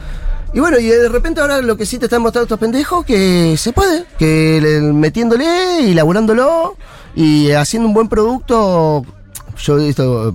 Y 0.52 0.58
bueno, 0.60 0.78
y 0.78 0.86
de 0.86 1.08
repente 1.08 1.40
ahora 1.40 1.60
lo 1.62 1.76
que 1.76 1.86
sí 1.86 1.98
te 1.98 2.06
están 2.06 2.22
mostrando 2.22 2.44
estos 2.44 2.58
pendejos, 2.58 3.04
que 3.04 3.54
se 3.56 3.72
puede, 3.72 4.04
que 4.18 4.58
le- 4.60 4.80
metiéndole 4.92 5.80
y 5.82 5.94
laburándolo 5.94 6.76
y 7.14 7.52
haciendo 7.52 7.86
un 7.88 7.94
buen 7.94 8.08
producto, 8.08 9.04
yo 9.62 9.78
esto, 9.78 10.34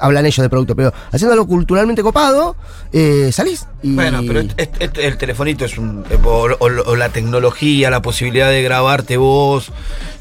hablan 0.00 0.24
ellos 0.26 0.42
de 0.42 0.48
producto, 0.48 0.74
pero 0.76 0.94
haciéndolo 1.12 1.46
culturalmente 1.46 2.02
copado, 2.02 2.56
eh, 2.92 3.30
salís. 3.32 3.66
Bueno, 3.82 4.20
pero 4.26 4.40
este- 4.40 4.68
este- 4.78 5.06
el 5.06 5.16
telefonito 5.18 5.64
es 5.66 5.76
un. 5.76 6.04
O, 6.24 6.28
o- 6.58 6.90
o 6.90 6.96
la 6.96 7.08
tecnología, 7.10 7.90
la 7.90 8.00
posibilidad 8.00 8.48
de 8.48 8.62
grabarte 8.62 9.16
vos 9.18 9.72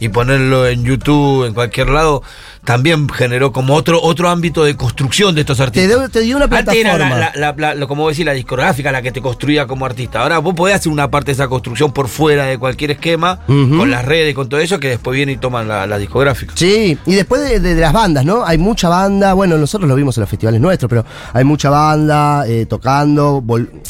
y 0.02 0.10
ponerlo 0.10 0.68
en 0.68 0.84
YouTube, 0.84 1.46
en 1.46 1.54
cualquier 1.54 1.90
lado, 1.90 2.24
también 2.64 3.08
generó 3.10 3.52
como 3.52 3.74
otro, 3.76 4.02
otro 4.02 4.30
ámbito 4.30 4.64
de 4.64 4.76
construcción 4.76 5.34
de 5.36 5.42
estos 5.42 5.58
te, 5.58 5.64
artistas. 5.64 5.88
dio- 6.00 6.10
te 6.10 6.20
dio 6.22 6.36
una 6.38 6.46
Antes 6.46 6.76
era 6.76 6.96
plataforma. 6.98 7.32
la, 7.58 7.76
la- 7.76 7.88
como 7.88 8.08
decir, 8.10 8.26
la 8.26 8.34
discográfica 8.34 8.92
la 8.92 9.02
que 9.02 9.12
te 9.12 9.22
construía 9.22 9.66
como 9.68 9.86
artista. 9.86 10.22
Ahora 10.22 10.40
vos 10.40 10.54
podés 10.54 10.76
hacer 10.76 10.92
una 10.92 11.10
parte 11.10 11.28
de 11.28 11.34
esa 11.34 11.48
construcción 11.48 11.92
por 11.94 12.08
fuera 12.08 12.46
de 12.46 12.58
cualquier 12.58 12.92
esquema, 12.92 13.40
con 13.48 13.90
las 13.90 14.06
redes, 14.06 14.36
con 14.36 14.50
todo 14.50 14.60
eso, 14.60 14.80
que 14.80 14.90
después 14.90 15.16
viene 15.16 15.32
y 15.34 15.38
toman 15.38 15.68
la, 15.68 15.98
discográfica. 15.98 16.54
Sí, 16.56 16.98
y 17.06 17.16
después 17.16 17.42
de, 17.42 17.60
de- 17.60 17.76
de 17.76 17.82
las 17.82 17.94
bandas, 17.94 18.26
¿no? 18.26 18.46
Hay 18.46 18.58
mucha 18.58 18.90
banda, 18.90 19.34
bueno, 19.34 19.58
nosotros 19.58 19.88
lo 19.90 19.96
vimos 19.96 20.18
en 20.18 20.22
los 20.22 20.30
festivales 20.30 20.62
nuestros, 20.62 20.90
pero 20.90 21.06
hay 21.34 21.44
mucha 21.44 21.70
banda 21.70 22.46
eh, 22.48 22.66
tocando 22.66 23.44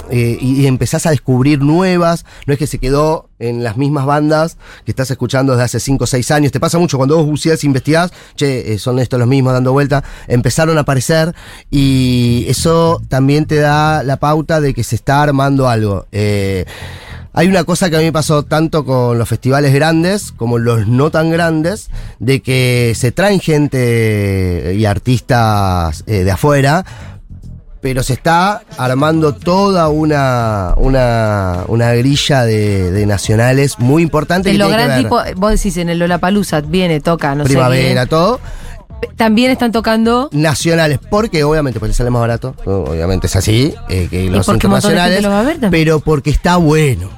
eh, 0.09 0.37
y, 0.39 0.61
y 0.61 0.67
empezás 0.67 1.05
a 1.05 1.11
descubrir 1.11 1.61
nuevas, 1.61 2.25
no 2.45 2.53
es 2.53 2.59
que 2.59 2.67
se 2.67 2.79
quedó 2.79 3.29
en 3.39 3.63
las 3.63 3.77
mismas 3.77 4.05
bandas 4.05 4.57
que 4.83 4.91
estás 4.91 5.09
escuchando 5.11 5.53
desde 5.53 5.63
hace 5.63 5.79
5 5.79 6.03
o 6.03 6.07
6 6.07 6.31
años, 6.31 6.51
te 6.51 6.59
pasa 6.59 6.77
mucho 6.77 6.97
cuando 6.97 7.15
vos 7.15 7.25
buceás, 7.25 7.63
investigás, 7.63 8.11
che, 8.35 8.58
eh, 8.65 8.79
son 8.79 8.99
estos 8.99 9.19
los 9.19 9.27
mismos 9.27 9.53
dando 9.53 9.71
vuelta, 9.71 10.03
empezaron 10.27 10.77
a 10.77 10.81
aparecer 10.81 11.33
y 11.69 12.45
eso 12.47 13.01
también 13.07 13.45
te 13.45 13.57
da 13.57 14.03
la 14.03 14.17
pauta 14.17 14.61
de 14.61 14.73
que 14.73 14.83
se 14.83 14.95
está 14.95 15.21
armando 15.21 15.67
algo. 15.67 16.07
Eh, 16.11 16.65
hay 17.31 17.47
una 17.47 17.63
cosa 17.63 17.89
que 17.89 17.95
a 17.95 17.99
mí 17.99 18.05
me 18.05 18.11
pasó 18.11 18.43
tanto 18.43 18.83
con 18.83 19.17
los 19.17 19.29
festivales 19.29 19.73
grandes 19.73 20.31
como 20.31 20.57
los 20.57 20.87
no 20.87 21.11
tan 21.11 21.29
grandes, 21.29 21.89
de 22.19 22.41
que 22.41 22.93
se 22.95 23.11
traen 23.11 23.39
gente 23.39 24.73
y 24.75 24.85
artistas 24.85 26.03
eh, 26.07 26.23
de 26.23 26.31
afuera, 26.31 26.85
pero 27.81 28.03
se 28.03 28.13
está 28.13 28.61
armando 28.77 29.33
toda 29.33 29.89
una, 29.89 30.73
una, 30.77 31.63
una 31.67 31.93
grilla 31.93 32.43
de, 32.43 32.91
de 32.91 33.05
nacionales 33.05 33.79
muy 33.79 34.03
importante. 34.03 34.49
En 34.49 34.55
que 34.55 34.59
lo 34.59 34.69
gran 34.69 35.01
tipo, 35.01 35.19
vos 35.37 35.51
decís 35.51 35.77
en 35.77 35.89
el 35.89 35.99
Lollapalooza, 35.99 36.61
viene, 36.61 36.99
toca, 36.99 37.35
no 37.35 37.43
primavera, 37.45 38.03
sé. 38.03 38.07
todo. 38.07 38.39
quién. 38.39 38.69
También 39.15 39.49
están 39.51 39.71
tocando. 39.71 40.29
Nacionales, 40.33 40.99
porque 41.09 41.43
obviamente 41.45 41.79
pues 41.79 41.95
sale 41.95 42.09
más 42.09 42.19
barato, 42.19 42.53
obviamente 42.65 43.27
es 43.27 43.35
así, 43.37 43.73
eh, 43.87 44.07
que 44.09 44.25
los 44.29 44.45
de 44.45 44.53
internacionales, 44.53 45.23
lo 45.23 45.29
va 45.29 45.39
a 45.39 45.43
ver 45.43 45.59
también. 45.59 45.71
pero 45.71 45.99
porque 46.01 46.29
está 46.31 46.57
bueno. 46.57 47.09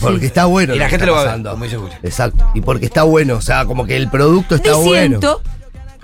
Porque 0.00 0.26
está 0.26 0.44
bueno. 0.44 0.74
Y 0.74 0.78
la 0.78 0.88
gente 0.88 1.06
lo 1.06 1.12
va 1.14 1.20
a 1.20 1.22
ver, 1.22 1.30
pasando. 1.30 1.50
como. 1.50 1.96
Exacto. 2.02 2.44
Y 2.54 2.60
porque 2.60 2.84
está 2.86 3.02
bueno, 3.04 3.36
o 3.36 3.40
sea, 3.40 3.64
como 3.64 3.86
que 3.86 3.96
el 3.96 4.08
producto 4.10 4.54
está 4.54 4.74
bueno. 4.74 5.18
Diciendo, 5.18 5.40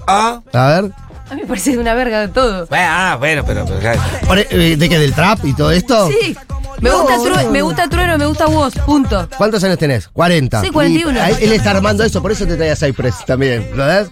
Ah, 0.09 0.40
A 0.52 0.66
ver. 0.68 0.92
A 1.31 1.35
mí 1.35 1.41
me 1.43 1.47
parece 1.47 1.77
una 1.79 1.95
verga 1.95 2.21
de 2.21 2.29
todo. 2.29 2.67
bueno, 2.67 2.87
ah, 2.89 3.17
bueno, 3.19 3.45
pero. 3.47 3.65
pero 3.65 3.79
claro. 3.81 4.01
Por- 4.27 4.39
eh, 4.39 4.77
¿De 4.77 4.89
qué? 4.89 4.99
¿Del 4.99 5.12
trap 5.15 5.45
y 5.45 5.55
todo 5.55 5.71
esto? 5.71 6.09
Sí. 6.09 6.37
Me 6.81 6.91
No, 6.91 6.99
gusta, 7.03 7.17
no, 7.17 7.23
True- 7.25 7.45
no. 7.45 7.51
me 7.51 7.62
gusta 7.62 7.89
Trueno, 7.89 8.19
me 8.19 8.27
gusta 8.27 8.47
vos, 8.47 8.75
punto. 8.85 9.27
¿Cuántos 9.39 9.65
años 9.65 9.79
tenés? 9.79 10.09
40. 10.09 10.61
Sí, 10.61 10.69
41. 10.71 11.19
Y 11.19 11.23
ahí 11.23 11.35
él 11.41 11.53
está 11.55 11.71
armando 11.71 12.05
eso, 12.05 12.21
por 12.21 12.33
eso 12.33 12.47
te 12.47 12.55
traía 12.57 12.77
Cypress 12.77 13.25
también. 13.25 13.71
¿Lo 13.75 13.87
ves? 13.87 14.09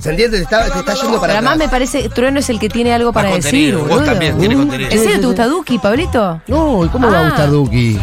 ¿Se 0.00 0.10
entiende? 0.10 0.38
Te 0.38 0.44
está, 0.44 0.70
te 0.70 0.78
está 0.78 0.94
yendo 0.94 1.20
para 1.20 1.34
Pero 1.34 1.38
además 1.38 1.54
atrás. 1.54 1.58
me 1.58 1.68
parece, 1.68 2.08
Trueno 2.08 2.38
es 2.38 2.48
el 2.48 2.58
que 2.58 2.68
tiene 2.70 2.94
algo 2.94 3.12
para 3.12 3.30
decir. 3.34 3.76
vos 3.76 4.02
también 4.06 4.38
tiene 4.38 4.54
contenido. 4.54 4.90
¿En 4.90 4.98
serio 4.98 5.20
te 5.20 5.26
gusta 5.26 5.46
Duki, 5.48 5.78
Pablito? 5.78 6.40
No, 6.46 6.84
¿y 6.84 6.88
cómo 6.88 7.08
me 7.08 7.12
va 7.12 7.18
a 7.20 7.26
Ah. 7.26 7.28
gustar 7.28 7.50
Duki? 7.50 7.98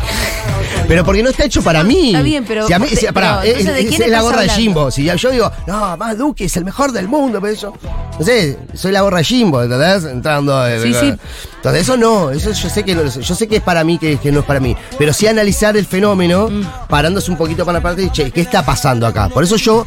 Pero 0.88 1.04
porque 1.04 1.24
no 1.24 1.30
está 1.30 1.46
hecho 1.46 1.62
para 1.64 1.84
mí. 1.84 2.08
Está 2.10 2.22
bien, 2.22 2.46
pero- 2.46 2.68
Si 2.68 2.74
a 2.74 2.80
mí, 2.80 2.88
si- 2.90 2.96
pero, 3.02 3.14
pará, 3.14 3.44
es, 3.46 3.50
entonces, 3.60 3.74
¿de 3.76 3.82
es- 3.82 3.90
quién 3.90 4.02
es 4.04 4.10
la 4.10 4.22
gorra 4.22 4.36
de 4.38 4.42
hablando? 4.44 4.62
Jimbo. 4.62 4.92
Si 4.92 5.06
yo 5.18 5.32
digo, 5.32 5.52
no, 5.68 5.98
más 5.98 6.18
Duki 6.18 6.44
es 6.46 6.58
el 6.58 6.66
mejor 6.66 6.92
del 6.92 7.08
mundo, 7.08 7.40
pero 7.42 7.54
yo. 7.56 7.74
No 8.20 8.26
sé, 8.26 8.58
soy 8.74 8.92
la 8.92 9.02
gorra 9.02 9.18
de 9.20 9.24
Jimbo, 9.24 9.62
¿entendés? 9.64 10.04
Entrando. 10.06 10.66
eh, 10.68 10.80
Sí, 10.82 10.94
sí. 10.94 11.14
Entonces, 11.58 11.82
eso 11.82 11.98
no, 11.98 12.30
eso 12.32 12.52
yo 12.52 12.70
sé 12.70 12.84
que 12.84 12.94
no, 12.94 13.04
yo 13.06 13.36
sé 13.36 13.48
que 13.48 13.56
es 13.58 13.62
para 13.64 13.84
mí, 13.84 13.98
que, 13.98 14.18
que 14.18 14.32
no 14.32 14.42
es 14.42 14.46
para 14.46 14.60
mí. 14.60 14.76
Pero 15.00 15.12
sí 15.14 15.26
analizar 15.28 15.76
el 15.76 15.86
fenómeno, 15.86 16.50
Mm. 16.50 16.64
parándose 16.88 17.32
un 17.32 17.38
poquito 17.38 17.66
para 17.66 17.80
la 17.80 17.84
parte 17.84 18.04
y, 18.04 18.10
che, 18.12 18.30
¿qué 18.32 18.42
está 18.42 18.64
pasando 18.64 19.08
acá? 19.08 19.30
Por 19.30 19.44
eso 19.44 19.56
yo, 19.56 19.86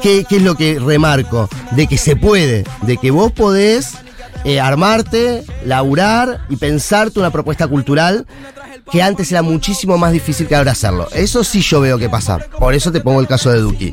¿qué, 0.00 0.24
qué 0.28 0.36
es 0.36 0.42
lo 0.42 0.54
que 0.54 0.78
remarco? 0.78 1.48
De 1.72 1.86
que 1.88 1.98
se 1.98 2.14
puede, 2.14 2.64
de 2.82 2.96
que 2.98 3.10
vos 3.10 3.32
podés 3.32 3.94
eh, 4.44 4.60
armarte, 4.60 5.42
laburar 5.64 6.42
y 6.48 6.54
pensarte 6.56 7.18
una 7.18 7.30
propuesta 7.32 7.66
cultural 7.66 8.24
que 8.90 9.02
antes 9.02 9.30
era 9.32 9.42
muchísimo 9.42 9.98
más 9.98 10.12
difícil 10.12 10.46
que 10.46 10.54
ahora 10.56 10.72
hacerlo. 10.72 11.08
Eso 11.12 11.44
sí 11.44 11.60
yo 11.60 11.80
veo 11.80 11.98
que 11.98 12.08
pasa. 12.08 12.38
Por 12.58 12.74
eso 12.74 12.90
te 12.92 13.00
pongo 13.00 13.20
el 13.20 13.26
caso 13.26 13.50
de 13.50 13.58
Duki. 13.60 13.92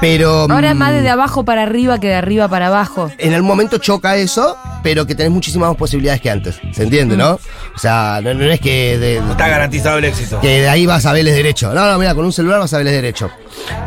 Pero. 0.00 0.46
Ahora 0.50 0.74
mm, 0.74 0.78
más 0.78 0.92
de 0.92 1.08
abajo 1.08 1.44
para 1.44 1.62
arriba 1.62 1.98
que 1.98 2.08
de 2.08 2.14
arriba 2.14 2.48
para 2.48 2.68
abajo. 2.68 3.10
en 3.18 3.34
algún 3.34 3.48
momento 3.48 3.78
choca 3.78 4.16
eso, 4.16 4.56
pero 4.82 5.06
que 5.06 5.14
tenés 5.14 5.32
muchísimas 5.32 5.68
más 5.70 5.76
posibilidades 5.76 6.20
que 6.20 6.30
antes. 6.30 6.56
¿Se 6.72 6.82
entiende, 6.84 7.16
no? 7.16 7.32
O 7.74 7.78
sea, 7.78 8.20
no, 8.22 8.34
no 8.34 8.44
es 8.44 8.60
que 8.60 8.98
de, 8.98 9.20
No 9.20 9.32
está 9.32 9.48
garantizado 9.48 9.98
el 9.98 10.04
éxito. 10.04 10.40
que 10.40 10.60
de 10.62 10.68
ahí 10.68 10.86
vas 10.86 11.06
a 11.06 11.12
verles 11.12 11.34
derecho. 11.34 11.72
No, 11.74 11.90
no, 11.90 11.98
mira, 11.98 12.14
con 12.14 12.24
un 12.24 12.32
celular 12.32 12.60
vas 12.60 12.72
a 12.72 12.76
verles 12.78 12.94
derecho. 12.94 13.30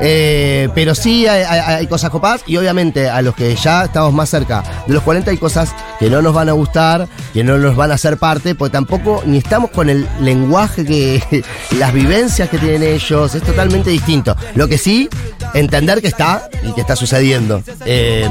Eh, 0.02 0.68
pero 0.74 0.96
sí 0.96 1.28
hay, 1.28 1.44
hay- 1.44 1.76
hay 1.76 1.88
cosas 1.88 2.10
copadas 2.10 2.42
y 2.48 2.58
obviamente 2.58 3.08
a 3.10 3.22
los 3.22 3.36
que 3.36 3.56
ya 3.56 3.86
estamos 3.86 4.12
más 4.14 4.28
cerca 4.30 4.64
de 4.88 4.94
los 4.94 5.04
40 5.04 5.30
hay 5.32 5.38
cosas 5.38 5.74
que 6.00 6.10
no 6.10 6.22
nos 6.24 6.34
van 6.34 6.50
a 6.50 6.54
gustar, 6.54 7.08
que 7.34 7.44
no 7.44 7.58
nos 7.60 7.76
van 7.76 7.92
a 7.92 7.94
hacer 7.94 8.18
parte, 8.18 8.56
porque 8.56 8.72
tampoco 8.74 9.22
ni 9.26 9.38
estamos 9.38 9.70
con 9.70 9.90
el 9.90 10.08
lenguaje 10.22 10.49
que 10.86 11.44
las 11.78 11.94
vivencias 11.94 12.50
que 12.50 12.58
tienen 12.58 12.84
ellos, 12.84 13.36
es 13.36 13.44
totalmente 13.44 13.90
distinto. 13.90 14.36
Lo 14.56 14.68
que 14.68 14.78
sí, 14.78 15.10
entender 15.54 16.02
que 16.02 16.08
está 16.08 16.50
y 16.64 16.74
que 16.74 16.82
está 16.82 16.96
sucediendo. 16.96 17.62
Eh, 17.86 18.28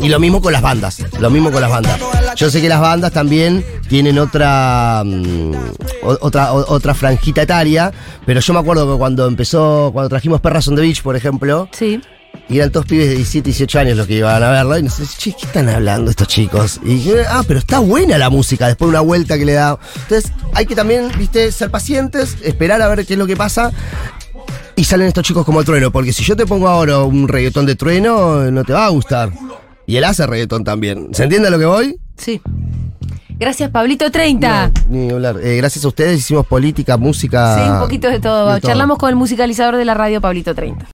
y 0.00 0.08
lo 0.08 0.20
mismo 0.20 0.40
con 0.40 0.52
las 0.52 0.62
bandas, 0.62 1.02
lo 1.18 1.30
mismo 1.30 1.50
con 1.50 1.60
las 1.60 1.70
bandas. 1.70 2.00
Yo 2.36 2.50
sé 2.50 2.60
que 2.60 2.68
las 2.68 2.80
bandas 2.80 3.12
también 3.12 3.64
tienen 3.88 4.18
otra 4.18 5.02
mm, 5.04 5.52
otra 6.02 6.52
otra 6.52 6.94
franjita 6.94 7.42
etaria, 7.42 7.92
pero 8.24 8.40
yo 8.40 8.52
me 8.52 8.60
acuerdo 8.60 8.92
que 8.92 8.98
cuando 8.98 9.26
empezó, 9.26 9.90
cuando 9.92 10.08
trajimos 10.08 10.40
Perras 10.40 10.68
on 10.68 10.76
the 10.76 10.82
Beach, 10.82 11.02
por 11.02 11.16
ejemplo, 11.16 11.68
Sí. 11.72 12.00
Y 12.48 12.58
eran 12.58 12.70
todos 12.70 12.86
pibes 12.86 13.08
de 13.08 13.14
17, 13.16 13.44
18 13.46 13.78
años 13.80 13.96
los 13.96 14.06
que 14.06 14.14
iban 14.14 14.42
a 14.42 14.50
verlo. 14.50 14.78
Y 14.78 14.82
nos 14.82 14.98
decían, 14.98 15.18
che, 15.18 15.32
¿qué 15.32 15.46
están 15.46 15.68
hablando 15.68 16.10
estos 16.10 16.28
chicos? 16.28 16.80
Y 16.84 17.02
yo, 17.02 17.14
ah, 17.28 17.42
pero 17.46 17.58
está 17.58 17.80
buena 17.80 18.18
la 18.18 18.30
música, 18.30 18.68
después 18.68 18.88
una 18.88 19.00
vuelta 19.00 19.36
que 19.36 19.44
le 19.44 19.54
da. 19.54 19.78
Entonces, 20.02 20.32
hay 20.52 20.66
que 20.66 20.76
también, 20.76 21.10
viste, 21.18 21.50
ser 21.50 21.70
pacientes, 21.70 22.36
esperar 22.42 22.80
a 22.82 22.88
ver 22.88 23.04
qué 23.04 23.14
es 23.14 23.18
lo 23.18 23.26
que 23.26 23.36
pasa. 23.36 23.72
Y 24.76 24.84
salen 24.84 25.08
estos 25.08 25.24
chicos 25.24 25.44
como 25.44 25.64
trueno, 25.64 25.90
porque 25.90 26.12
si 26.12 26.22
yo 26.22 26.36
te 26.36 26.46
pongo 26.46 26.68
ahora 26.68 27.02
un 27.02 27.28
reggaetón 27.28 27.66
de 27.66 27.74
trueno, 27.74 28.50
no 28.50 28.62
te 28.62 28.72
va 28.72 28.86
a 28.86 28.90
gustar. 28.90 29.32
Y 29.86 29.96
él 29.96 30.04
hace 30.04 30.26
reggaetón 30.26 30.64
también. 30.64 31.08
¿Se 31.12 31.24
entiende 31.24 31.48
a 31.48 31.50
lo 31.50 31.58
que 31.58 31.64
voy? 31.64 31.98
Sí. 32.16 32.40
Gracias, 33.38 33.70
Pablito 33.70 34.10
30. 34.10 34.68
No, 34.68 34.72
ni 34.88 35.10
hablar. 35.10 35.36
Eh, 35.42 35.56
gracias 35.56 35.84
a 35.84 35.88
ustedes 35.88 36.18
hicimos 36.18 36.46
política, 36.46 36.96
música. 36.96 37.56
Sí, 37.56 37.70
un 37.70 37.80
poquito 37.80 38.08
de 38.08 38.18
todo. 38.18 38.52
de 38.54 38.60
todo. 38.60 38.68
Charlamos 38.68 38.98
con 38.98 39.10
el 39.10 39.16
musicalizador 39.16 39.76
de 39.76 39.84
la 39.84 39.94
radio, 39.94 40.20
Pablito 40.20 40.54
30. 40.54 40.84